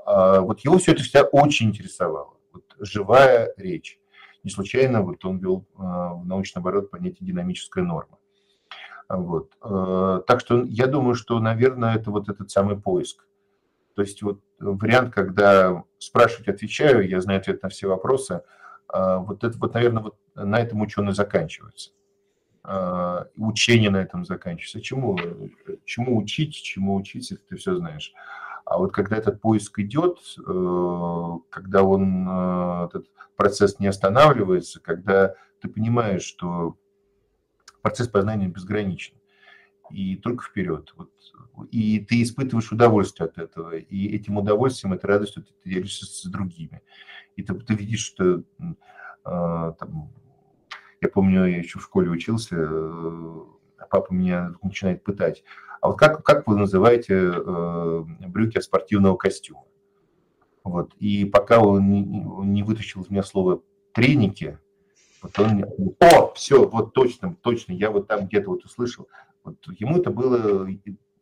[0.04, 2.34] А, вот его все это всегда очень интересовало.
[2.52, 4.00] Вот живая речь.
[4.42, 8.18] Не случайно вот он вел а, в научный оборот понятие динамическая норма.
[9.08, 9.52] Вот.
[10.26, 13.24] Так что я думаю, что, наверное, это вот этот самый поиск.
[13.94, 18.42] То есть вот вариант, когда спрашивать, отвечаю, я знаю ответ на все вопросы,
[18.88, 21.92] вот это вот, наверное, вот на этом ученый заканчивается.
[22.64, 24.80] А, учение на этом заканчивается.
[24.80, 25.18] Чему,
[25.84, 28.12] чему учить, чему учиться, ты все знаешь.
[28.64, 35.34] А вот когда этот поиск идет, э, когда он, э, этот процесс не останавливается, когда
[35.60, 36.76] ты понимаешь, что
[37.82, 39.16] процесс познания безграничен,
[39.90, 40.92] и только вперед.
[40.96, 41.10] Вот.
[41.70, 46.82] И ты испытываешь удовольствие от этого, и этим удовольствием, этой радостью ты делишься с другими.
[47.36, 50.12] И ты, ты видишь, что э, там,
[51.00, 53.40] я помню, я еще в школе учился, э,
[53.90, 55.44] папа меня начинает пытать.
[55.80, 59.64] А вот как, как вы называете э, брюки от спортивного костюма?
[60.64, 60.94] Вот.
[60.98, 64.58] И пока он не, не вытащил из меня слово треники,
[65.22, 65.64] вот он,
[66.00, 69.08] о, все, вот точно, точно, я вот там где-то вот услышал.
[69.44, 70.68] Вот ему это было,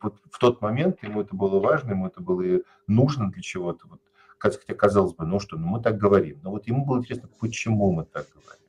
[0.02, 3.86] вот в тот момент ему это было важно, ему это было нужно для чего-то.
[3.88, 4.00] Вот,
[4.38, 6.40] хотя казалось бы, ну что, ну мы так говорим.
[6.42, 8.60] Но вот ему было интересно, почему мы так говорим.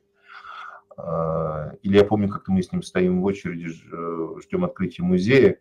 [0.96, 3.68] А, или я помню, как мы с ним стоим в очереди,
[4.40, 5.58] ждем открытия музея,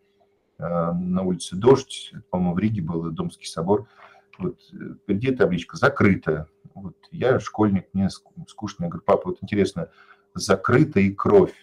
[0.58, 3.88] а, на улице Дождь, по-моему, в Риге был Домский собор,
[4.38, 4.60] вот
[5.04, 6.48] впереди табличка «Закрыто».
[6.74, 8.86] Вот я школьник, мне скучно.
[8.86, 9.90] Я говорю, папа, вот интересно,
[10.34, 11.54] «закрыто» и «кровь».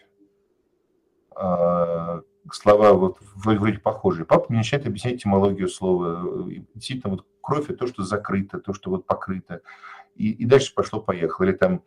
[1.35, 4.25] А, слова вот вроде похожие.
[4.25, 6.49] Папа мне начинает объяснять этимологию слова.
[6.51, 9.61] И действительно, вот кровь– это то, что закрыто, то, что вот покрыто.
[10.15, 11.47] И, и дальше пошло-поехало.
[11.47, 11.83] Или там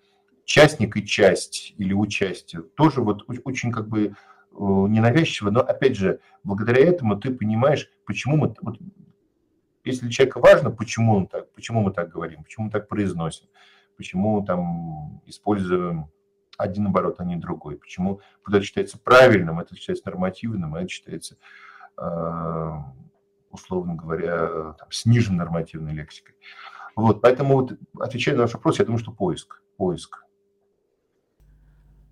[0.45, 2.61] частник и часть или участие.
[2.61, 4.11] Тоже вот очень как бы э,
[4.51, 8.55] ненавязчиво, но опять же, благодаря этому ты понимаешь, почему мы...
[8.61, 8.77] Вот,
[9.83, 13.47] если для человека важно, почему он так, почему мы так говорим, почему мы так произносим,
[13.97, 16.11] почему там используем
[16.61, 21.37] один оборот, а не другой, почему вот это считается правильным, это считается нормативным, это считается,
[21.97, 22.71] э,
[23.49, 26.35] условно говоря, там, сниженной нормативной лексикой.
[26.95, 30.23] Вот, поэтому вот, отвечая на ваш вопрос, я думаю, что поиск, поиск.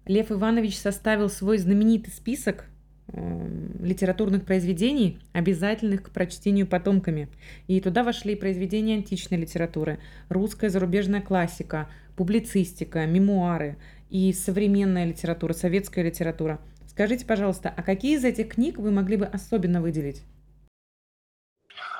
[0.05, 2.65] Лев Иванович составил свой знаменитый список
[3.07, 7.29] э, литературных произведений, обязательных к прочтению потомками.
[7.67, 13.77] И туда вошли произведения античной литературы, русская зарубежная классика, публицистика, мемуары
[14.09, 16.59] и современная литература, советская литература.
[16.85, 20.25] Скажите, пожалуйста, а какие из этих книг вы могли бы особенно выделить?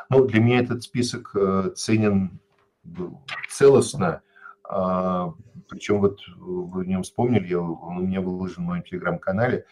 [0.10, 2.42] Ну, для меня этот список э, ценен
[3.50, 4.22] целостно.
[4.68, 5.34] А,
[5.70, 9.64] причем вот вы в нем вспомнили, я, он у меня выложен в моем телеграм-канале,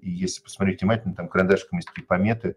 [0.00, 2.54] и если посмотреть внимательно, там карандашком есть пометы,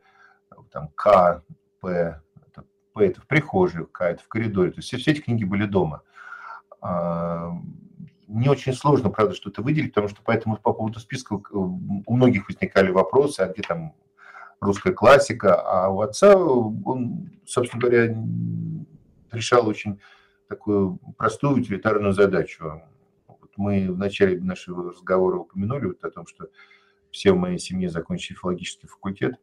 [0.72, 1.44] там К,
[1.82, 5.22] П, это, П это в прихожей, К это в коридоре, то есть все, все эти
[5.22, 6.04] книги были дома.
[6.82, 7.52] А,
[8.28, 12.92] не очень сложно, правда, что-то выделить, потому что поэтому по поводу списка у многих возникали
[12.92, 13.94] вопросы, а где там
[14.60, 18.16] русская классика, а у отца он, собственно говоря,
[19.32, 20.00] решал очень
[20.48, 22.82] такую простую утилитарную задачу.
[23.28, 26.48] Вот мы в начале нашего разговора упомянули вот о том, что
[27.12, 29.40] все в моей семье закончили филологический факультет,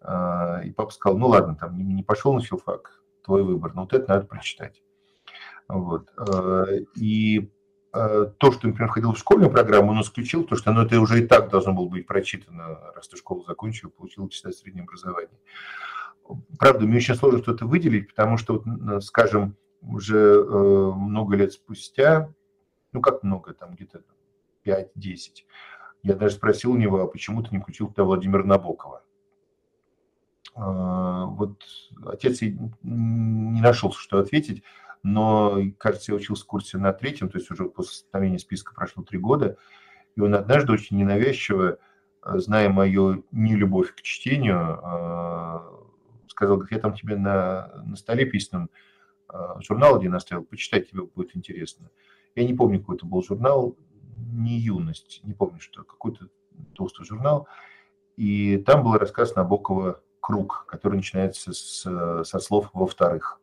[0.00, 3.92] а, и папа сказал, ну ладно, там не пошел на филфак, твой выбор, но вот
[3.92, 4.82] это надо прочитать.
[5.68, 6.12] Вот.
[6.16, 6.64] А,
[6.96, 7.50] и
[7.92, 11.22] а, то, что, например, входил в школьную программу, он исключил, то, что оно это уже
[11.22, 15.38] и так должно было быть прочитано, раз ты школу закончил, получил читать среднее образование.
[16.58, 18.64] Правда, мне очень сложно что-то выделить, потому что,
[19.00, 22.32] скажем, уже э, много лет спустя,
[22.92, 24.02] ну как много, там где-то
[24.64, 25.44] 5-10,
[26.02, 29.02] я даже спросил у него, а почему ты не включил туда Владимира Набокова?
[30.56, 31.62] Э, вот
[32.06, 34.62] отец не нашел, что ответить,
[35.04, 39.04] но, кажется, я учился в курсе на третьем, то есть уже после составления списка прошло
[39.04, 39.56] три года,
[40.16, 41.78] и он однажды очень ненавязчиво,
[42.24, 45.60] зная мою нелюбовь к чтению, э,
[46.28, 48.70] сказал, я там тебе на, на столе письменном
[49.28, 51.90] а, журнал один оставил, почитать тебе будет интересно.
[52.34, 53.76] Я не помню, какой это был журнал,
[54.32, 56.28] не юность, не помню, что, какой-то
[56.74, 57.46] толстый журнал.
[58.16, 63.40] И там был рассказ Набокова «Круг», который начинается с, со слов «во-вторых».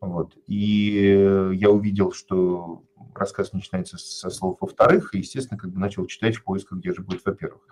[0.00, 0.34] Вот.
[0.46, 2.82] И я увидел, что
[3.14, 7.02] рассказ начинается со слов «во-вторых», и, естественно, как бы начал читать в поисках, где же
[7.02, 7.62] будет «во-первых».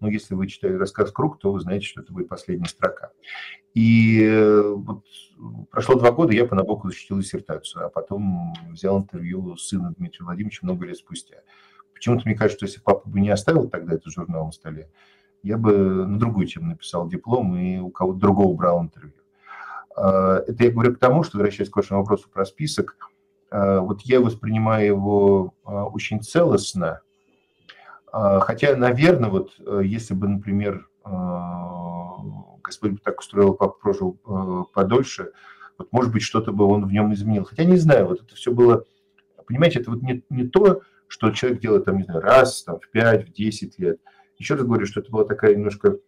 [0.00, 3.12] Но если вы читаете рассказ «Круг», то вы знаете, что это будет последняя строка.
[3.74, 4.26] И
[4.76, 5.04] вот
[5.70, 10.24] прошло два года, я по Набоку защитил диссертацию, а потом взял интервью с сыном Дмитрия
[10.24, 11.36] Владимировича много лет спустя.
[11.92, 14.90] Почему-то мне кажется, что если папа бы не оставил тогда этот журнал на столе,
[15.42, 19.14] я бы на другую тему написал диплом и у кого-то другого брал интервью.
[19.96, 22.96] А, это я говорю к тому, что, возвращаясь к вашему вопросу про список,
[23.50, 27.00] а, вот я воспринимаю его а, очень целостно,
[28.12, 29.50] хотя, наверное, вот
[29.82, 30.88] если бы, например,
[32.62, 34.12] Господь так устроил, папа прожил
[34.72, 35.32] подольше,
[35.76, 37.44] вот, может быть, что-то бы он в нем изменил.
[37.44, 38.84] Хотя не знаю, вот это все было,
[39.46, 42.88] понимаете, это вот не, не то, что человек делает там, не знаю, раз, там, в
[42.88, 44.00] пять, в десять лет.
[44.38, 45.98] Еще раз говорю, что это была такая немножко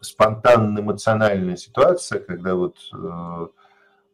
[0.00, 3.46] спонтанная эмоциональная ситуация, когда вот э,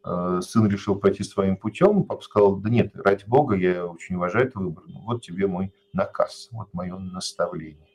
[0.04, 4.50] э, сын решил пойти своим путем, папа сказал, да нет, ради бога, я очень уважаю
[4.50, 7.86] твой выбор, ну, вот тебе мой наказ, вот мое наставление.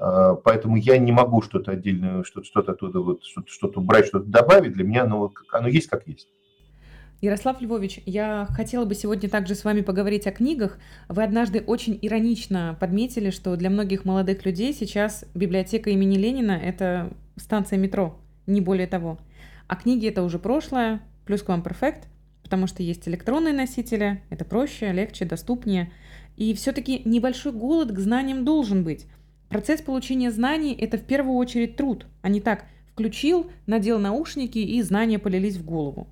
[0.00, 4.72] Э, поэтому я не могу что-то отдельное, что-то, оттуда вот, что-то, убрать, что-то добавить.
[4.72, 6.28] Для меня оно, оно есть как есть.
[7.22, 10.78] Ярослав Львович, я хотела бы сегодня также с вами поговорить о книгах.
[11.08, 17.10] Вы однажды очень иронично подметили, что для многих молодых людей сейчас библиотека имени Ленина– это
[17.36, 19.18] станция метро, не более того.
[19.66, 22.06] А книги– это уже прошлое, плюс к вам перфект,
[22.42, 25.90] потому что есть электронные носители, это проще, легче, доступнее.
[26.36, 29.06] И все-таки небольшой голод к знаниям должен быть.
[29.48, 34.80] Процесс получения знаний– это в первую очередь труд, а не так– включил, надел наушники и
[34.80, 36.08] знания полились в голову.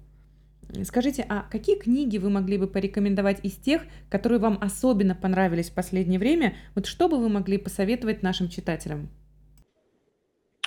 [0.85, 5.75] Скажите, а какие книги вы могли бы порекомендовать из тех, которые вам особенно понравились в
[5.75, 6.55] последнее время?
[6.75, 9.09] Вот что бы вы могли посоветовать нашим читателям?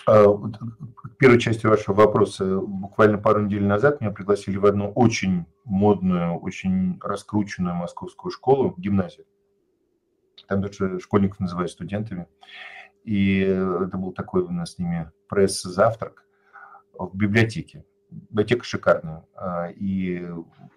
[0.08, 2.60] А, к первой части вашего вопроса.
[2.60, 9.26] Буквально пару недель назад меня пригласили в одну очень модную, очень раскрученную московскую школу, гимназию.
[10.48, 12.28] Там даже школьников называют студентами.
[13.04, 16.26] И это был такой у нас с ними пресс-завтрак
[16.94, 19.26] в библиотеке библиотека шикарная.
[19.76, 20.28] И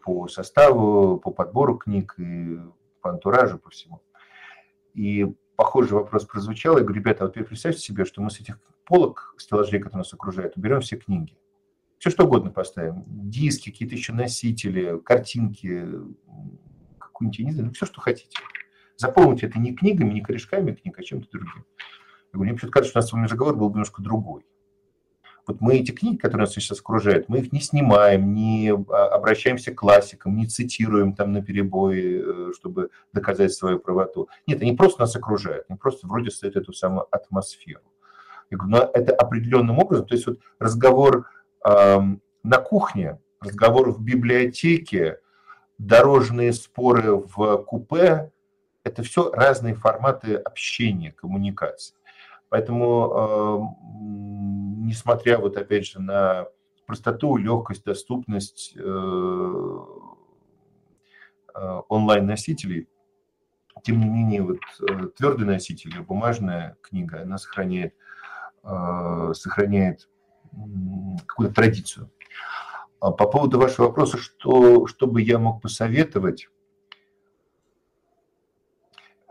[0.03, 2.59] по составу, по подбору книг, и
[3.01, 4.03] по антуражу, по всему.
[4.95, 6.79] И похожий вопрос прозвучал.
[6.79, 10.57] Я говорю, ребята, вот представьте себе, что мы с этих полок, стеллажей, которые нас окружают,
[10.57, 11.37] уберем все книги.
[11.99, 13.05] Все что угодно поставим.
[13.07, 15.87] Диски, какие-то еще носители, картинки,
[16.99, 18.39] какую-нибудь, не знаю, ну, все, что хотите.
[18.97, 21.65] Заполните это не книгами, не корешками книг, а чем-то другим.
[22.33, 24.47] Я говорю, мне почему-то кажется, что у нас с вами разговор был бы немножко другой.
[25.51, 29.73] Вот мы эти книги, которые нас сейчас окружают, мы их не снимаем, не а, обращаемся
[29.73, 34.29] к классикам, не цитируем там на перебой, э, чтобы доказать свою правоту.
[34.47, 37.83] Нет, они просто нас окружают, они просто вроде создают эту самую атмосферу.
[38.49, 41.27] Я говорю, но это определенным образом, то есть вот разговор
[41.67, 41.99] э,
[42.45, 45.19] на кухне, разговор в библиотеке,
[45.79, 48.31] дорожные споры в купе,
[48.85, 51.97] это все разные форматы общения, коммуникации.
[52.51, 56.49] Поэтому, эм, несмотря вот опять же на
[56.85, 58.81] простоту, легкость, доступность э,
[61.55, 62.89] э, онлайн-носителей,
[63.85, 64.59] тем не менее, вот
[64.89, 67.95] э, твердый носитель, бумажная книга, она сохраняет,
[68.63, 70.11] сохраняет
[71.27, 72.11] какую-то традицию.
[72.99, 76.49] А по поводу вашего вопроса, что, что бы я мог посоветовать,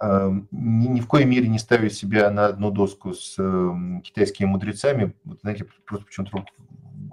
[0.02, 5.14] ни, ни в коей мере не ставить себя на одну доску с эм, китайскими мудрецами.
[5.26, 6.46] Вот, знаете, просто почему-то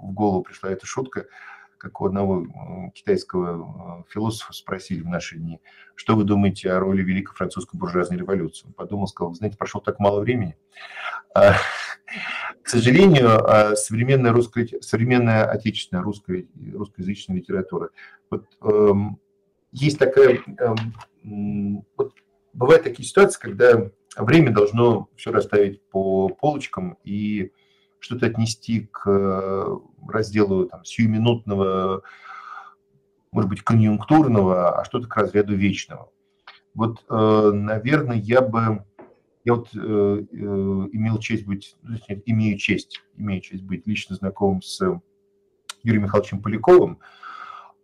[0.01, 1.25] в голову пришла эта шутка,
[1.77, 5.59] как у одного э, китайского э, философа спросили в наши дни,
[5.95, 8.67] что вы думаете о роли Великой Французской буржуазной революции?
[8.67, 10.55] Он подумал, сказал, знаете, прошло так мало времени.
[11.35, 11.53] А,
[12.63, 17.89] к сожалению, а, современная, русская, современная отечественная русская, русскоязычная литература,
[18.29, 19.19] вот, эм,
[19.71, 20.39] есть такая,
[21.23, 22.13] эм, вот,
[22.57, 27.51] бывают такие ситуации, когда время должно все расставить по полочкам и
[27.99, 32.01] что-то отнести к э, разделу там, сиюминутного,
[33.31, 36.11] может быть, конъюнктурного, а что-то к разряду вечного.
[36.73, 38.85] Вот, э, наверное, я бы,
[39.43, 44.61] я вот э, имел честь быть, ну, нет, имею честь, имею честь быть лично знакомым
[44.61, 44.81] с
[45.83, 46.99] Юрием Михайловичем Поляковым,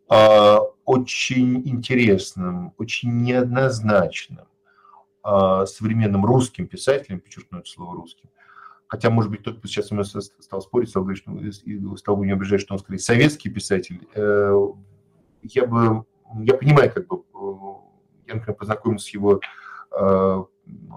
[0.10, 4.46] а, очень интересным, очень неоднозначным,
[5.24, 8.30] современным русским писателем, подчеркну это слово русским,
[8.94, 12.34] хотя, может быть, тот, кто сейчас со мной стал спорить, стал говорить, что, стал не
[12.34, 14.68] убеждать, что он скорее советский писатель, э,
[15.42, 16.06] я бы,
[16.42, 19.40] я понимаю, как бы, э, я, например, познакомился с его
[19.98, 20.44] э,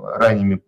[0.03, 0.61] ранними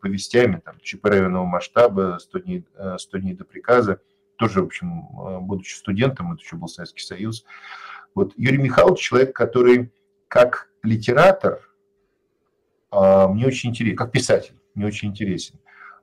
[0.00, 2.64] повестями, там, ЧП районного масштаба, 100 дней,
[2.96, 4.00] 100 дней до приказа,
[4.36, 5.08] тоже, в общем,
[5.40, 7.44] будучи студентом, это еще был Советский Союз.
[8.14, 9.92] Вот Юрий Михайлович человек, который
[10.28, 11.69] как литератор– а,
[12.92, 15.58] мне очень интересен, как писатель, мне очень интересен,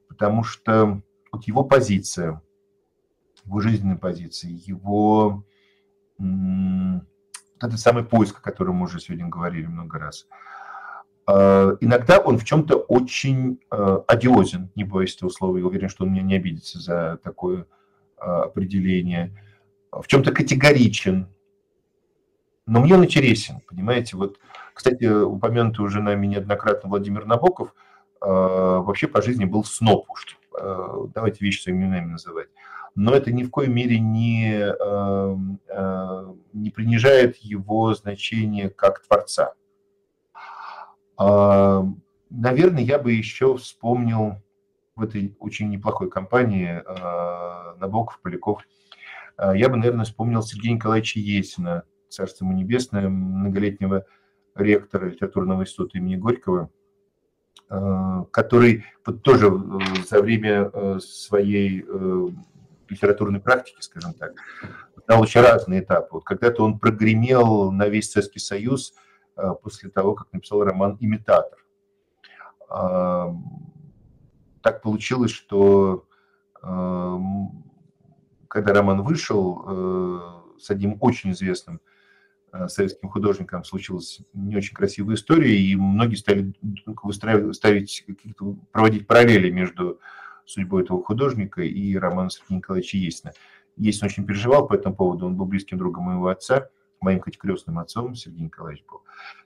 [0.07, 2.41] потому что вот его позиция,
[3.45, 5.43] его жизненная позиция, его
[6.17, 7.03] вот
[7.61, 10.27] этот самый поиск, о котором мы уже сегодня говорили много раз,
[11.29, 16.21] Иногда он в чем-то очень одиозен, не боюсь этого слова, я уверен, что он меня
[16.21, 17.67] не обидится за такое
[18.15, 19.37] определение.
[19.91, 21.27] В чем-то категоричен,
[22.65, 24.39] но мне он интересен, понимаете, вот,
[24.77, 27.73] кстати, упомянутый уже нами неоднократно Владимир Набоков
[28.19, 30.07] вообще по жизни был сноп,
[31.13, 32.47] давайте вещи своими именами называть.
[32.95, 39.53] Но это ни в коей мере не, эм, э, не принижает его значение как творца.
[42.29, 44.41] Наверное, я бы еще вспомнил
[44.95, 48.63] в этой очень неплохой компании э, Набоков, Поляков,
[49.37, 54.05] э, я бы, наверное, вспомнил Сергея Николаевича Есина, царство ему небесное, многолетнего
[54.59, 56.69] ректора литературного института имени Горького,
[58.31, 59.51] который вот тоже
[60.07, 61.85] за время своей
[62.89, 64.33] литературной практики, скажем так,
[65.07, 66.07] знал очень разные этапы.
[66.11, 68.93] Вот когда-то он прогремел на весь Советский Союз
[69.37, 71.57] э, после того, как написал роман «Имитатор».
[72.69, 73.33] А,
[74.61, 76.05] так получилось, что
[76.61, 77.17] э,
[78.49, 81.79] когда роман вышел, э, с одним очень известным
[82.67, 86.53] советским художником случилась не очень красивая история, и многие стали
[87.51, 88.05] ставить,
[88.71, 89.99] проводить параллели между
[90.45, 93.33] судьбу этого художника и романа Сергея Николаевича Есина.
[93.75, 97.79] Есин очень переживал по этому поводу, он был близким другом моего отца, моим хоть крестным
[97.79, 99.01] отцом Сергей Николаевич был.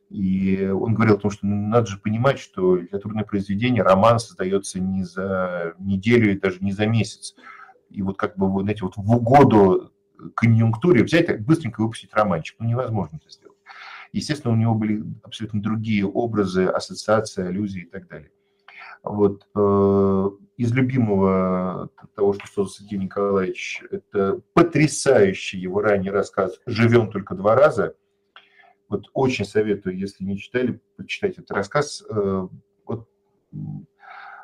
[0.10, 5.04] И он говорил о том, что надо же понимать, что литературное произведение, роман создается не
[5.04, 7.36] за неделю и даже не за месяц.
[7.90, 9.92] И вот как бы, вот, знаете, вот в угоду
[10.36, 13.58] конъюнктуре взять быстренько выпустить романчик, ну невозможно это сделать.
[14.14, 18.32] Естественно, у него были абсолютно другие образы, ассоциации, аллюзии и так далее.
[19.04, 27.10] Вот, э, из любимого того, что создал Сергей Николаевич, это потрясающий его ранний рассказ «Живем
[27.10, 27.96] только два раза».
[28.90, 32.04] Вот очень советую, если не читали, почитать этот рассказ.
[32.10, 32.48] Э,
[32.86, 33.08] вот,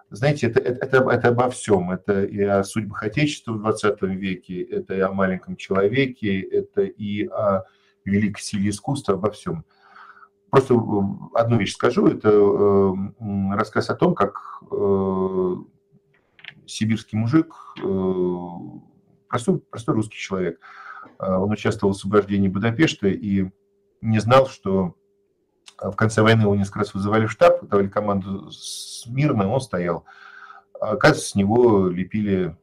[0.09, 1.91] знаете, это, это, это, это обо всем.
[1.91, 7.27] Это и о судьбах Отечества в 20 веке, это и о маленьком человеке, это и
[7.27, 7.63] о
[8.05, 9.65] великой силе искусства, обо всем.
[10.49, 10.77] Просто э,
[11.33, 12.07] одну вещь скажу.
[12.07, 14.41] Это э, рассказ о том, как
[14.71, 15.55] э,
[16.65, 17.53] сибирский мужик,
[19.29, 20.59] простой, простой русский человек,
[21.17, 23.49] он участвовал в освобождении Будапешта и
[24.01, 24.95] не знал, что
[25.79, 30.05] в конце войны его несколько раз вызывали в штаб, давали команду смирно, он стоял.
[30.79, 32.55] А, оказывается, с него лепили,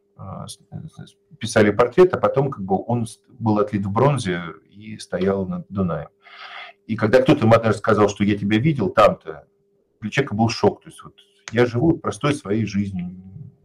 [1.39, 6.09] писали портрет, а потом как бы он был отлит в бронзе и стоял над Дунаем.
[6.87, 9.47] И когда кто-то ему однажды сказал, что я тебя видел там-то,
[10.01, 10.83] для человека был шок.
[10.83, 11.15] То есть вот
[11.51, 13.17] я живу простой своей жизнью,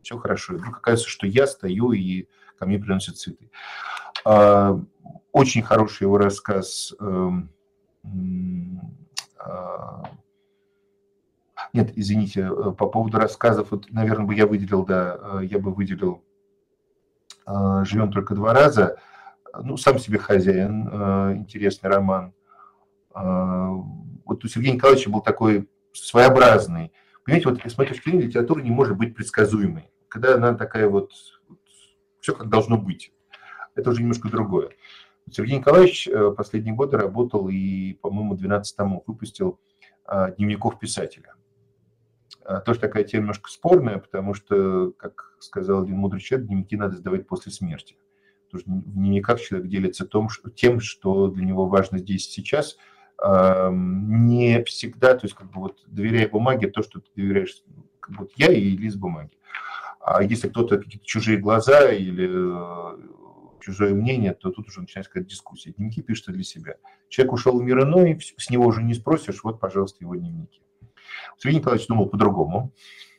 [0.02, 0.54] все хорошо.
[0.54, 2.28] И вдруг оказывается, что я стою и
[2.58, 3.50] ко мне приносят цветы.
[4.26, 4.80] А,
[5.32, 6.94] очень хороший его рассказ.
[9.40, 10.04] А,
[11.74, 15.72] нет, извините, э, по поводу рассказов, вот, наверное, бы я выделил, да, э, я бы
[15.72, 16.24] выделил
[17.48, 18.98] э, «Живем только два раза».
[19.64, 20.88] Ну, «Сам себе хозяин»,
[21.40, 22.34] интересный роман.
[23.14, 26.94] Вот у Сергея Николаевича был такой своеобразный.
[27.26, 29.90] Понимаете, вот с моей точки литература не может быть предсказуемой.
[30.08, 31.12] Когда она такая вот
[32.20, 33.12] все как должно быть.
[33.74, 34.70] Это уже немножко другое.
[35.32, 39.60] Сергей Николаевич э, последние годы работал и, по-моему, 12 томов выпустил
[40.06, 41.34] а, дневников писателя.
[42.44, 46.98] А, тоже такая тема немножко спорная, потому что, как сказал один мудрый человек, дневники надо
[46.98, 47.98] сдавать после смерти.
[48.46, 52.32] Потому что в дневниках человек делится том, что, тем, что для него важно здесь и
[52.32, 52.78] сейчас–
[53.22, 57.64] не всегда, то есть как бы вот доверяя бумаге, то, что ты доверяешь,
[58.00, 59.32] как вот я и лист бумаги.
[60.00, 62.98] А если кто-то какие-то чужие глаза или э,
[63.60, 65.72] чужое мнение, то тут уже начинается какая-то дискуссия.
[65.72, 66.76] Дневники пишут для себя.
[67.08, 70.62] Человек ушел в мир иной, с него уже не спросишь, вот, пожалуйста, его дневники.
[71.38, 72.74] Сергей Николаевич думал по-другому.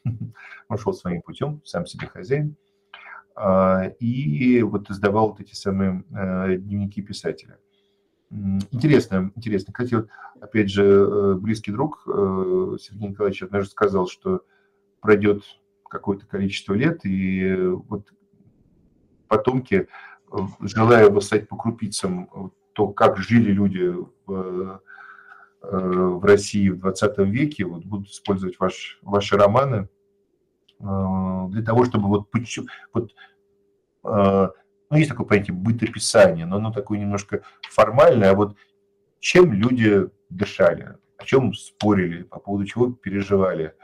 [0.68, 2.57] Он шел своим путем, сам себе хозяин.
[3.34, 7.59] А, и вот издавал вот эти самые э, дневники писателя.
[8.30, 9.72] Интересно, интересно.
[9.72, 10.09] Кстати, вот,
[10.41, 14.43] опять же, э, близкий друг э, Сергей Николаевич однажды сказал, что
[15.01, 15.43] пройдет
[15.88, 17.57] какое-то количество лет, и
[17.88, 18.09] вот
[19.26, 19.88] потомки,
[20.60, 23.94] желая восстать по крупицам то, как жили люди
[24.26, 24.80] в,
[25.62, 29.88] в России в 20 веке, вот будут использовать ваш, ваши романы
[30.78, 32.28] для того, чтобы вот,
[32.94, 33.12] вот
[34.02, 38.56] ну, есть такое понятие бытописание, но оно такое немножко формальное, а вот
[39.18, 43.74] чем люди дышали, о чем спорили, по поводу чего переживали,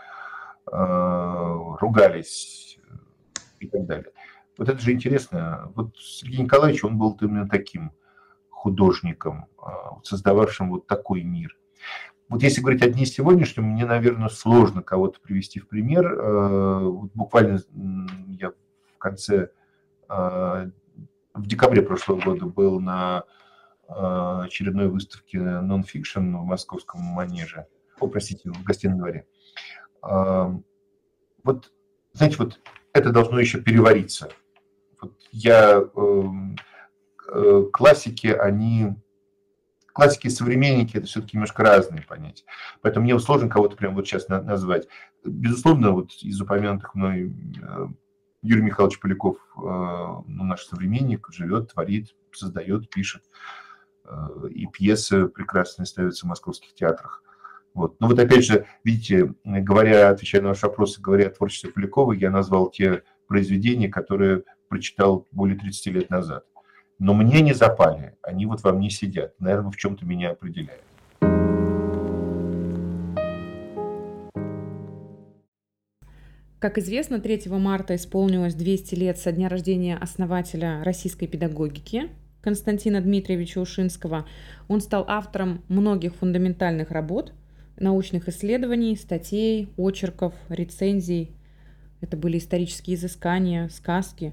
[1.81, 2.79] ругались
[3.61, 4.13] и так далее.
[4.59, 5.71] Вот это же интересно.
[5.75, 7.93] Вот Сергей Николаевич, он был именно таким
[8.49, 11.57] художником, а, создававшим вот такой мир.
[12.29, 16.15] вот если говорить о дне сегодняшнем, мне, наверное, сложно кого-то привести в пример.
[16.83, 17.61] Вот буквально
[18.29, 19.51] я в конце,
[20.09, 20.73] в
[21.37, 23.25] декабре прошлого года был на
[23.89, 27.67] очередной выставке Non-Fiction в московском манеже,
[28.01, 29.27] о, простите, в гостином дворе.
[30.03, 31.73] Вот,
[32.13, 32.61] знаете, вот
[32.93, 34.29] это должно еще перевариться.
[35.01, 36.57] Вот я, эм,
[37.33, 38.95] э, классики, они,
[39.93, 42.45] классики и современники, это все-таки немножко разные понятия.
[42.83, 44.89] Поэтому мне сложно кого-то прямо вот сейчас назвать.
[45.25, 47.87] Безусловно, вот из упомянутых мной э,
[48.43, 53.23] Юрий Михайлович Поляков, э, ну, наш современник, живет, творит, создает, пишет.
[54.51, 57.25] И пьесы прекрасные ставятся в московских театрах.
[57.77, 58.01] Вот.
[58.01, 62.31] Ну вот опять же, видите, говоря, отвечая на ваши вопросы, говоря о творчестве Полякова, я
[62.31, 66.45] назвал те произведения, которые прочитал более 30 лет назад.
[66.99, 70.83] Но мне не запали, они вот во мне сидят, наверное, в чем-то меня определяют.
[76.59, 82.11] Как известно, 3 марта исполнилось 200 лет со дня рождения основателя российской педагогики
[82.41, 84.27] Константина Дмитриевича Ушинского.
[84.69, 87.33] Он стал автором многих фундаментальных работ–
[87.79, 91.31] научных исследований, статей, очерков, рецензий.
[92.01, 94.33] Это были исторические изыскания, сказки.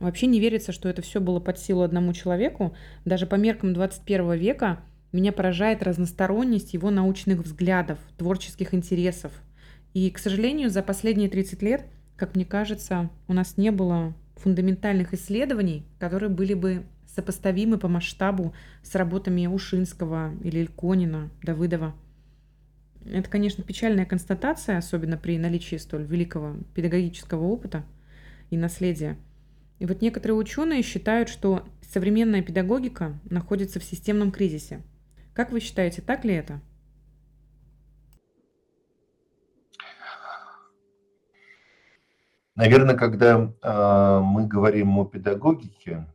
[0.00, 2.74] Вообще не верится, что это все было под силу одному человеку.
[3.04, 4.80] Даже по меркам 21 века
[5.12, 9.32] меня поражает разносторонность его научных взглядов, творческих интересов.
[9.92, 11.86] И, к сожалению, за последние 30 лет,
[12.16, 18.54] как мне кажется, у нас не было фундаментальных исследований, которые были бы сопоставимы по масштабу
[18.82, 21.94] с работами Ушинского или Ильконина, Давыдова.
[23.04, 27.84] Это, конечно, печальная констатация, особенно при наличии столь великого педагогического опыта
[28.50, 29.16] и наследия.
[29.84, 34.82] И вот некоторые ученые считают, что современная педагогика находится в системном кризисе.
[35.34, 36.62] Как вы считаете, так ли это?
[42.54, 46.06] Наверное, когда э, мы говорим о педагогике,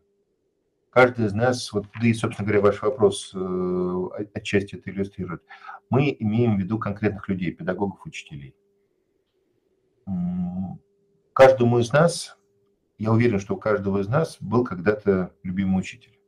[0.89, 5.43] каждый из нас, вот, да и, собственно говоря, ваш вопрос э, отчасти это иллюстрирует,
[5.91, 8.55] мы имеем в виду конкретных людей, педагогов, учителей.
[11.34, 12.38] Каждому из нас,
[13.00, 16.20] я уверен, что у каждого из нас был когда-то любимый учитель.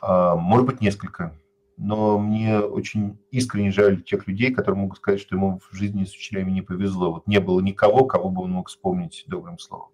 [0.00, 1.32] А, может быть, несколько.
[1.76, 6.12] Но мне очень искренне жаль тех людей, которые могут сказать, что ему в жизни с
[6.12, 7.12] учителями не повезло.
[7.12, 9.90] Вот не было никого, кого бы он мог вспомнить добрым словом.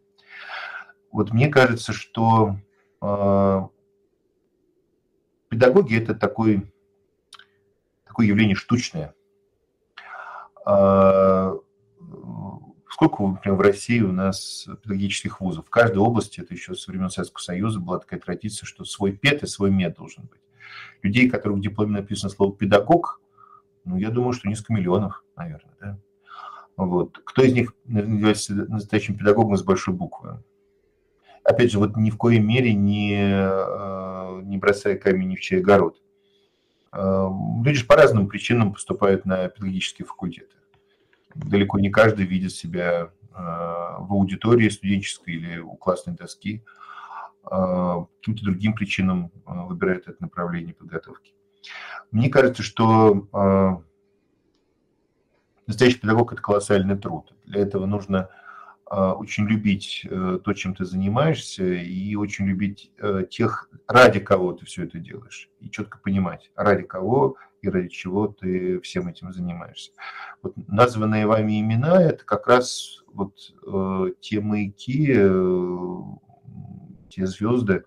[1.13, 2.57] Вот мне кажется, что
[3.03, 3.69] а,
[5.51, 6.73] педагогия– это такой,
[8.07, 9.15] такое явление штучное.
[10.65, 11.55] А,
[12.99, 15.67] сколько, например, в России у нас педагогических вузов?
[15.67, 19.45] В каждой области, это еще со времен Советского Союза была такая традиция, что свой ПЕТ
[19.45, 20.41] и свой МЕД должен быть.
[21.03, 23.21] Людей, которых в дипломе написано слово «педагог»,
[23.85, 25.99] ну, я думаю, что несколько миллионов, наверное, да?
[26.77, 27.21] Вот.
[27.25, 30.43] Кто из них является настоящим педагогом с большой буквы?
[31.45, 35.61] опять же, вот ни в коей мере не, э, не бросая камень ни в чей
[35.61, 36.03] огород.
[36.93, 37.29] Э,
[37.65, 40.58] люди же по разным причинам поступают на педагогические факультеты.
[41.47, 46.63] Далеко не каждый видит себя э, в аудитории студенческой или у классной доски.
[47.45, 51.33] Каким-то другим причинам выбирает это направление подготовки.
[52.11, 53.83] Мне кажется, что
[55.67, 57.33] настоящий педагог– это колоссальный труд.
[57.47, 58.29] Для этого нужно
[58.91, 64.65] очень любить э, то, чем ты занимаешься, и очень любить э, тех, ради кого ты
[64.65, 69.93] все это делаешь, и четко понимать, ради кого и ради чего ты всем этим занимаешься.
[70.43, 73.35] Вот названные вами имена– это как раз вот
[73.67, 75.07] э, те маяки,
[77.09, 77.85] те звезды,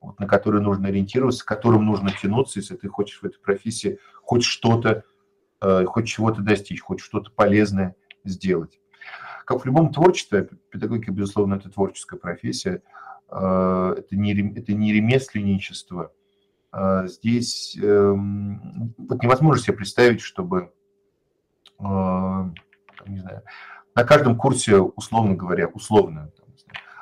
[0.00, 3.98] вот, на которые нужно ориентироваться, к которым нужно тянуться, если ты хочешь в этой профессии
[4.22, 5.04] хоть что-то,
[5.60, 7.94] хоть чего-то достичь, хоть что-то полезное
[8.24, 8.80] сделать
[9.44, 12.82] как в любом творчестве, педагогика, безусловно, это творческая профессия,
[13.28, 16.12] а, это не, это не ремесленничество.
[16.72, 20.72] А, здесь эм, вот невозможно себе представить, чтобы
[21.78, 22.50] а,
[23.06, 23.42] не знаю,
[23.94, 26.32] на каждом курсе, условно говоря, условно,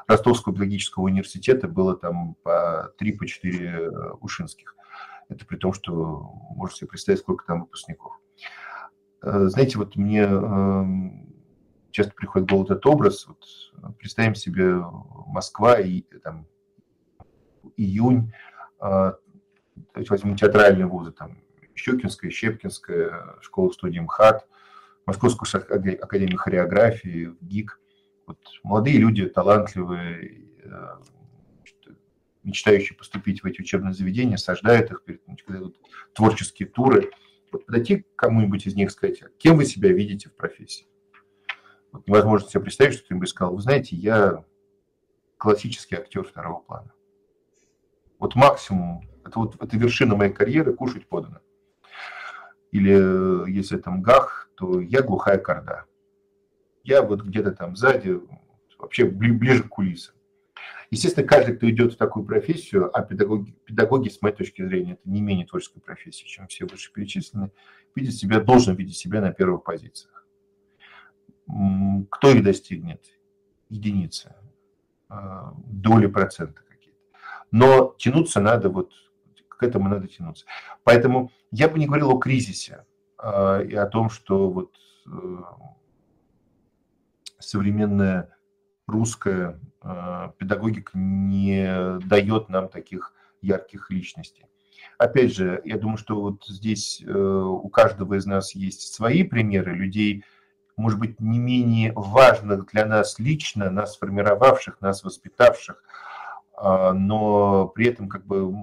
[0.08, 4.74] Ростовского педагогического университета было там по 3-4 по э, ушинских.
[5.28, 8.18] Это при том, что можно себе представить, сколько там выпускников.
[9.22, 11.32] Э, знаете, вот мне эм,
[11.92, 13.28] часто приходит в голову этот образ.
[13.28, 13.44] Вот,
[13.82, 14.82] э, представим себе
[15.26, 16.46] Москва и там
[17.76, 18.32] июнь,
[19.95, 21.39] э, возьмем театральные вузы, там
[21.74, 24.47] Щекинская, Щепкинская, школа студии МХАТ,
[25.07, 25.49] Московскую
[26.03, 27.81] академию хореографии, ГИК.
[28.26, 30.97] Вот молодые люди, талантливые, э,
[32.45, 35.22] мечтающие поступить в эти учебные заведения, саждают их, перед,
[36.14, 37.11] творческие туры,
[37.53, 40.87] вот подойти к кому-нибудь из них и сказать, кем вы себя видите в профессии.
[41.93, 44.45] Вот невозможно себе представить, что кто-нибудь сказал, вы знаете, я
[45.39, 46.93] классический актер второго плана.
[48.18, 51.40] Вот максимум, это вот это вершина моей карьеры, кушать подано.
[52.70, 55.84] Или э, если там гах, то я глухая корда.
[56.84, 58.20] Я вот где-то там сзади,
[58.78, 60.14] вообще ближе к кулисам.
[60.90, 65.08] Естественно, каждый, кто идет в такую профессию, а педагоги, педагоги, с моей точки зрения, это
[65.08, 67.52] не менее творческая профессия, чем все вышеперечисленные,
[67.94, 70.26] видит себя, должен видеть себя на первых позициях.
[72.10, 73.04] Кто их достигнет?
[73.68, 74.34] Единицы,
[75.08, 76.98] а, доли процента какие-то.
[77.52, 78.92] Но тянуться надо, вот
[79.61, 80.46] к этому надо тянуться.
[80.84, 82.86] Поэтому я бы не говорил о кризисе
[83.18, 84.74] а, и о том, что вот
[85.06, 85.11] э,
[87.38, 88.34] современная
[88.86, 94.46] русская а, педагогика не дает нам таких ярких личностей.
[94.96, 99.74] Опять же, я думаю, что вот здесь э, у каждого из нас есть свои примеры
[99.74, 100.24] людей,
[100.76, 105.82] может быть, не менее важных для нас лично, нас сформировавших, нас воспитавших,
[106.62, 108.54] а, но при этом как бы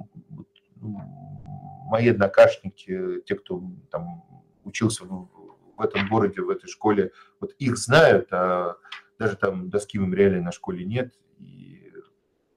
[0.81, 3.61] мои однокашники, те, кто
[3.91, 4.23] там
[4.63, 8.75] учился в, этом городе, в этой школе, вот их знают, а
[9.19, 11.13] даже там доски мемориальной на школе нет.
[11.39, 11.91] И,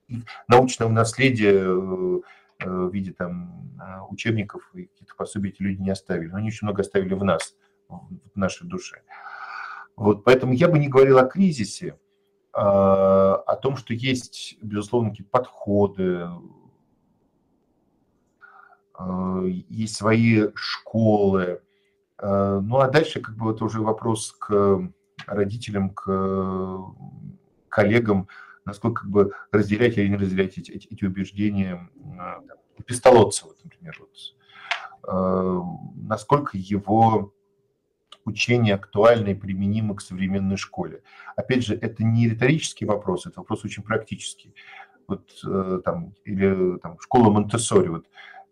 [0.09, 2.21] и научного наследия э,
[2.65, 3.71] э, в виде там
[4.11, 6.29] учебников и каких-то пособий эти люди не оставили.
[6.29, 7.57] Но они очень много оставили в нас,
[7.89, 9.03] в нашей душе.
[9.97, 11.99] Вот, поэтому я бы не говорил о кризисе,
[12.53, 16.27] а о том, что есть, безусловно, какие-то подходы,
[19.69, 21.63] есть свои школы.
[22.21, 24.83] Ну а дальше как бы это уже вопрос к
[25.27, 26.85] родителям, к
[27.69, 28.29] коллегам,
[28.65, 31.89] насколько как бы разделять или не разделять эти, эти, эти убеждения
[32.87, 34.11] Пистолотцева, например, вот,
[35.09, 35.61] э,
[35.97, 37.33] насколько его
[38.25, 41.03] учение актуально и применимо к современной школе.
[41.37, 44.55] Опять же, это не риторический вопрос, это вопрос очень практический.
[45.09, 48.07] Вот э, там, или там школа Монтессори, вот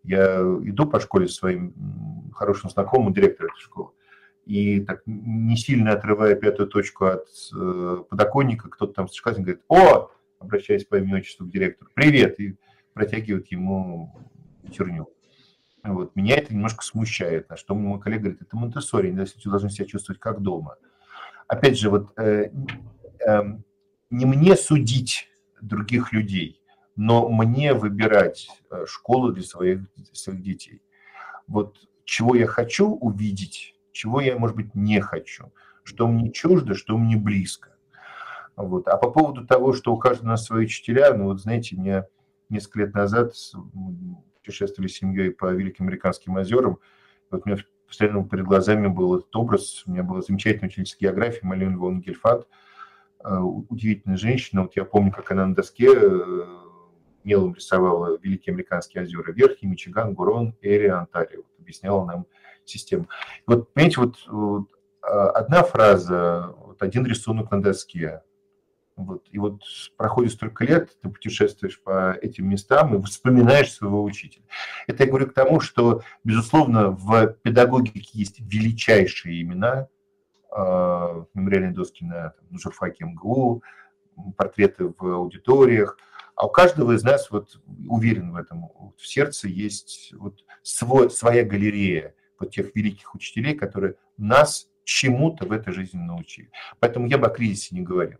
[0.08, 3.90] я иду по школе с своим хорошим знакомым, директором этой школы,
[4.46, 10.10] и так не сильно отрывая пятую точку от э, подоконника, кто-то там с говорит, о,
[10.38, 12.56] обращаясь по имени отчеству к директору, привет, и
[12.94, 14.14] протягивает ему
[14.72, 15.08] терню.
[15.84, 16.16] Вот.
[16.16, 20.20] Меня это немножко смущает, на что мой коллега говорит, это Монтессори, вы должны себя чувствовать
[20.20, 20.76] как дома.
[21.46, 22.50] Опять же, вот э,
[23.26, 23.42] э,
[24.10, 25.28] не мне судить
[25.60, 26.62] других людей,
[26.98, 29.80] но мне выбирать э, школу для своих,
[30.12, 30.82] своих детей.
[31.46, 36.96] Вот чего я хочу увидеть чего я, может быть, не хочу, что мне чуждо, что
[36.96, 37.74] мне близко.
[38.54, 38.86] Вот.
[38.86, 42.06] А по поводу того, что у каждого нас свои учителя, ну вот знаете, мне
[42.48, 43.34] несколько лет назад
[44.36, 46.78] путешествовали с семьей по Великим Американским озерам,
[47.30, 51.44] вот у меня постоянно перед глазами был этот образ, у меня была замечательная учительница географии
[51.44, 52.46] Малин Львовна Гельфат,
[53.24, 56.44] э, удивительная женщина, вот я помню, как она на доске э,
[57.24, 62.26] мелом рисовала Великие Американские озера, Верхний, Мичиган, Гурон, Эри, Онтарио, вот, объясняла нам
[62.64, 63.08] систему.
[63.46, 64.68] Вот, понимаете, вот, вот
[65.02, 68.22] а, одна фраза, вот один рисунок на доске,
[68.96, 69.62] вот, и вот
[69.96, 74.44] проходит столько лет, ты путешествуешь по этим местам и вспоминаешь своего учителя.
[74.88, 79.86] Это я говорю к тому, что, безусловно, в педагогике есть величайшие имена,
[80.50, 83.62] э, мемориальные доски на журфаке МГУ,
[84.36, 85.96] портреты в аудиториях,
[86.38, 91.10] а у каждого из нас, вот уверен в этом, вот в сердце есть вот свой,
[91.10, 96.50] своя галерея вот тех великих учителей, которые нас чему-то в этой жизни научили.
[96.78, 98.18] Поэтому я бы о кризисе не говорил.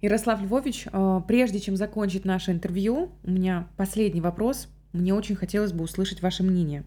[0.00, 4.68] Ярослав Львович, э, прежде чем закончить наше интервью, у меня последний вопрос.
[4.92, 6.84] Мне очень хотелось бы услышать ваше мнение.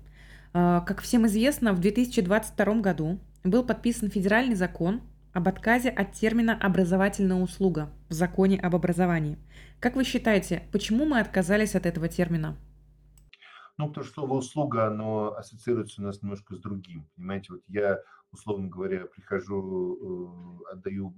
[0.53, 5.01] Э, как всем известно, в 2022 году был подписан федеральный закон
[5.37, 9.37] об отказе от термина «образовательная услуга» в законе об образовании.
[9.79, 12.57] Как вы считаете, почему мы отказались от этого термина?
[13.77, 17.07] Ну, потому что слово «услуга», оно ассоциируется у нас немножко с другим.
[17.15, 17.99] Понимаете, вот я,
[18.31, 21.13] условно говоря, прихожу, э, отдаю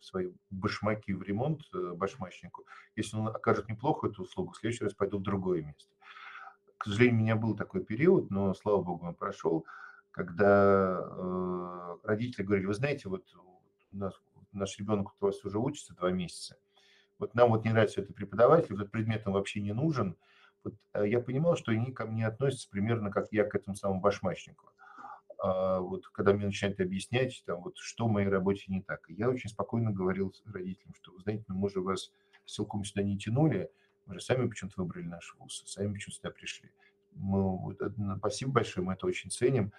[0.00, 2.66] свои башмаки в ремонт э, башмачнику.
[2.94, 5.90] Если он окажет неплохо эту услугу, в следующий раз пойду в другое место.
[6.76, 9.64] К сожалению, у меня был такой период, но, слава богу, он прошел,
[10.10, 13.24] когда э, родители говорили, вы знаете, вот
[13.98, 14.14] нас,
[14.52, 16.56] наш ребенок у вас уже учится два месяца,
[17.18, 20.16] вот нам вот не нравится этот преподаватель, этот предмет он вообще не нужен–
[20.64, 24.00] вот э, я понимал, что они ко мне относятся примерно как я к этому самому
[24.00, 24.68] башмачнику.
[25.42, 29.04] А вот когда мне начинают объяснять, там, вот, что в моей работе не так.
[29.08, 32.12] я очень спокойно говорил родителям, что, знаете, ну, мы же вас
[32.44, 33.70] силком сюда не тянули,
[34.06, 36.70] мы же сами почему-то выбрали наш вуз, сами почему-то сюда пришли.
[37.14, 37.76] Мы,
[38.18, 39.72] спасибо большое, мы это очень ценим.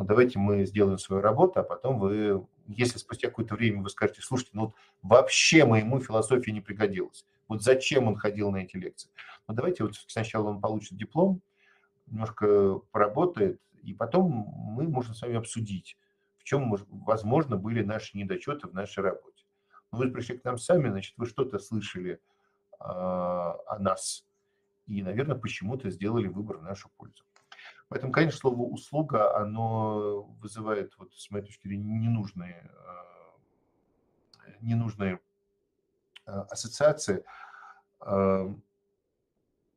[0.00, 4.22] Но давайте мы сделаем свою работу, а потом вы, если спустя какое-то время вы скажете,
[4.22, 7.26] слушайте, ну вот вообще моему философии не пригодилось.
[7.48, 9.10] Вот зачем он ходил на эти лекции?
[9.46, 11.42] Ну давайте вот сначала он получит диплом,
[12.06, 15.98] немножко поработает, и потом мы можем с вами обсудить,
[16.38, 16.74] в чем,
[17.04, 19.44] возможно, были наши недочеты в нашей работе.
[19.92, 22.20] Но вы пришли к нам сами, значит, вы что-то слышали
[22.78, 24.24] а, о нас,
[24.86, 27.22] и, наверное, почему-то сделали выбор в нашу пользу.
[27.90, 32.70] Поэтому, конечно, слово «услуга», оно вызывает, вот, с моей точки зрения, ненужные,
[34.46, 35.18] э, ненужные
[36.24, 37.24] э, ассоциации.
[38.00, 38.46] Э,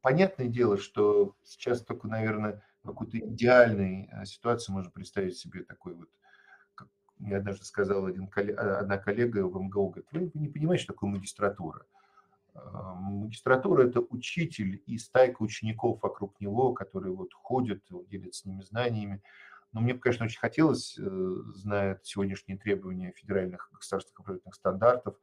[0.01, 6.09] понятное дело, что сейчас только, наверное, какой-то идеальной ситуации можно представить себе такой вот,
[6.75, 11.09] как я даже сказал, один, одна коллега в МГУ говорит, вы не понимаете, что такое
[11.09, 11.87] магистратура.
[12.53, 19.21] Магистратура– это учитель и стайка учеников вокруг него, которые вот ходят, делятся с ними знаниями.
[19.71, 21.01] Но мне конечно, очень хотелось, э,
[21.55, 25.15] зная сегодняшние требования федеральных государственных образовательных стандартов,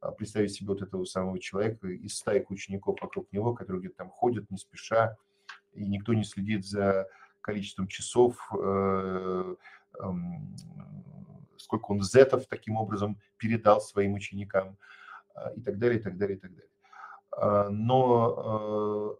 [0.00, 4.10] а, представить себе вот этого самого человека из стайка учеников вокруг него, которые где-то там
[4.10, 5.16] ходят не спеша,
[5.72, 7.08] и никто не следит за
[7.40, 9.56] количеством часов, э,
[11.56, 14.76] сколько он зетов таким образом передал своим ученикам
[15.34, 16.73] а, и так далее, и так далее, и так далее.
[17.36, 19.18] А, но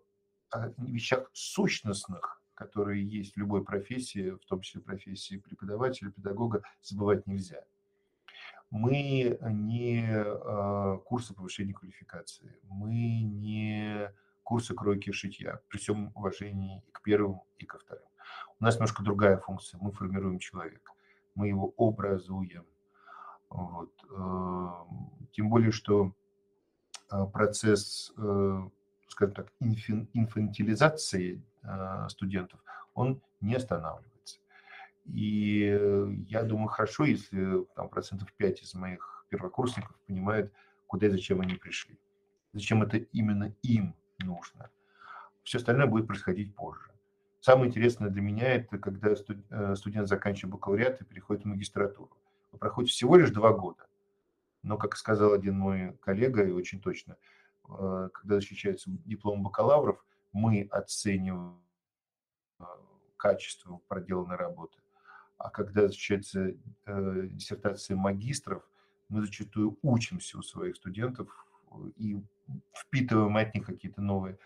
[0.53, 6.63] э, о вещах сущностных, которые есть в любой профессии, в том числе профессии преподавателя, педагога,
[6.83, 7.65] забывать нельзя.
[8.71, 14.11] Мы не э, курсы повышения квалификации, мы не
[14.43, 18.05] курсы кройки и шитья, при всем уважении и к первым, и ко вторым.
[18.61, 19.79] У нас немножко другая функция.
[19.81, 20.93] Мы формируем человека,
[21.35, 22.67] мы его образуем.
[23.51, 23.93] Вот.
[24.11, 24.71] Э,
[25.33, 26.15] тем более, что
[27.33, 28.69] процесс, э,
[29.09, 32.61] скажем так, инфантилизации э, студентов,
[32.95, 34.39] он не останавливается.
[35.07, 40.53] И я думаю, хорошо, если там процентов 5 из моих первокурсников понимают,
[40.87, 41.99] куда и зачем они пришли.
[42.53, 44.71] Зачем это именно им нужно.
[45.43, 46.91] Все остальное будет происходить позже.
[47.41, 49.15] Самое интересное для меня это когда
[49.77, 52.17] студент заканчивает бакалавриат и переходит в магистратуру.
[52.59, 53.85] Проходит всего лишь два года.
[54.65, 57.19] Но, как сказал один мой коллега, и очень точно,
[57.69, 60.03] э, когда защищается диплом бакалавров,
[60.33, 61.61] мы оцениваем
[62.59, 62.65] э,
[63.19, 64.79] качество проделанной работы.
[65.37, 66.55] А когда защищается
[66.87, 68.67] э, диссертация магистров,
[69.11, 71.29] мы зачастую учимся у своих студентов
[71.97, 72.19] и
[72.75, 74.39] впитываем от них какие-то новые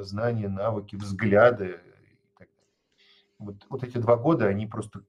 [0.00, 1.80] знания, навыки, взгляды.
[3.38, 5.02] Вот, вот эти два года, они просто...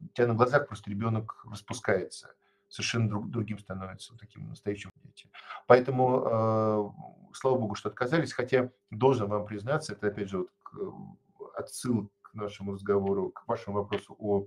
[0.00, 2.32] У тебя на глазах просто ребенок распускается–
[2.76, 5.30] совершенно друг, другим становится, таким настоящим детям.
[5.66, 11.58] Поэтому, э, слава богу, что отказались, хотя должен вам признаться, это опять же вот к,
[11.58, 14.46] отсыл к нашему разговору, к вашему вопросу о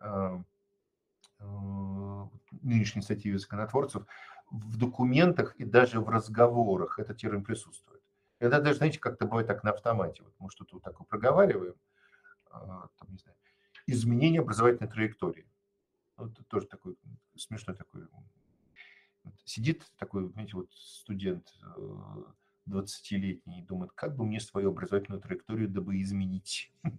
[0.00, 0.38] э,
[1.40, 1.44] э,
[2.62, 4.04] нынешней инициативе законотворцев,
[4.50, 8.02] в документах и даже в разговорах этот термин присутствует.
[8.38, 10.22] Это даже, знаете, как-то бывает так на автомате.
[10.24, 11.74] Вот мы что-то вот такое проговариваем,
[12.50, 13.36] э, там, не знаю,
[13.86, 15.46] изменение образовательной траектории.
[16.22, 16.96] Вот тоже такой
[17.36, 18.06] смешной такой.
[19.44, 21.52] Сидит такой, знаете, вот студент
[22.68, 26.72] 20-летний э, и думает, как бы мне свою образовательную траекторию дабы изменить.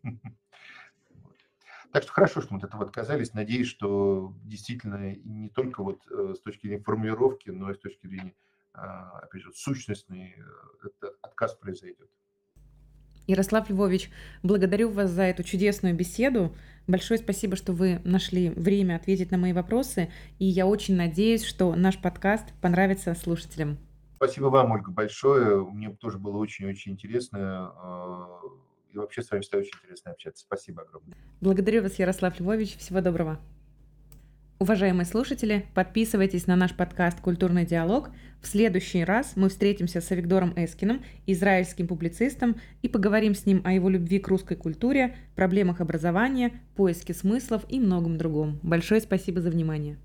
[1.91, 3.35] Так что хорошо, что мы от этого отказались.
[3.35, 8.07] Надеюсь, что действительно не только вот э, с точки зрения формулировки, но и с точки
[8.07, 8.33] зрения,
[8.73, 12.09] а, опять же, сущностный э, отказ произойдет.
[13.27, 14.09] Ярослав Львович,
[14.41, 16.55] благодарю вас за эту чудесную беседу.
[16.87, 20.11] Большое спасибо, что вы нашли время ответить на мои вопросы.
[20.39, 23.77] И я очень надеюсь, что наш подкаст понравится слушателям.
[24.15, 25.65] Спасибо вам, Ольга, большое.
[25.65, 27.73] Мне тоже было очень-очень интересно.
[27.83, 28.47] Э,
[28.93, 30.43] и вообще с вами всегда очень интересно общаться.
[30.45, 31.15] Спасибо огромное.
[31.41, 32.77] Благодарю вас, Ярослав Львович.
[32.77, 33.39] Всего доброго.
[34.59, 38.11] Уважаемые слушатели, подписывайтесь на наш подкаст «Культурный диалог».
[38.41, 43.73] В следующий раз мы встретимся с Авигдором Эскиным, израильским публицистом, и поговорим с ним о
[43.73, 48.59] его любви к русской культуре, проблемах образования, поиске смыслов и многом другом.
[48.61, 49.97] Большое спасибо за внимание.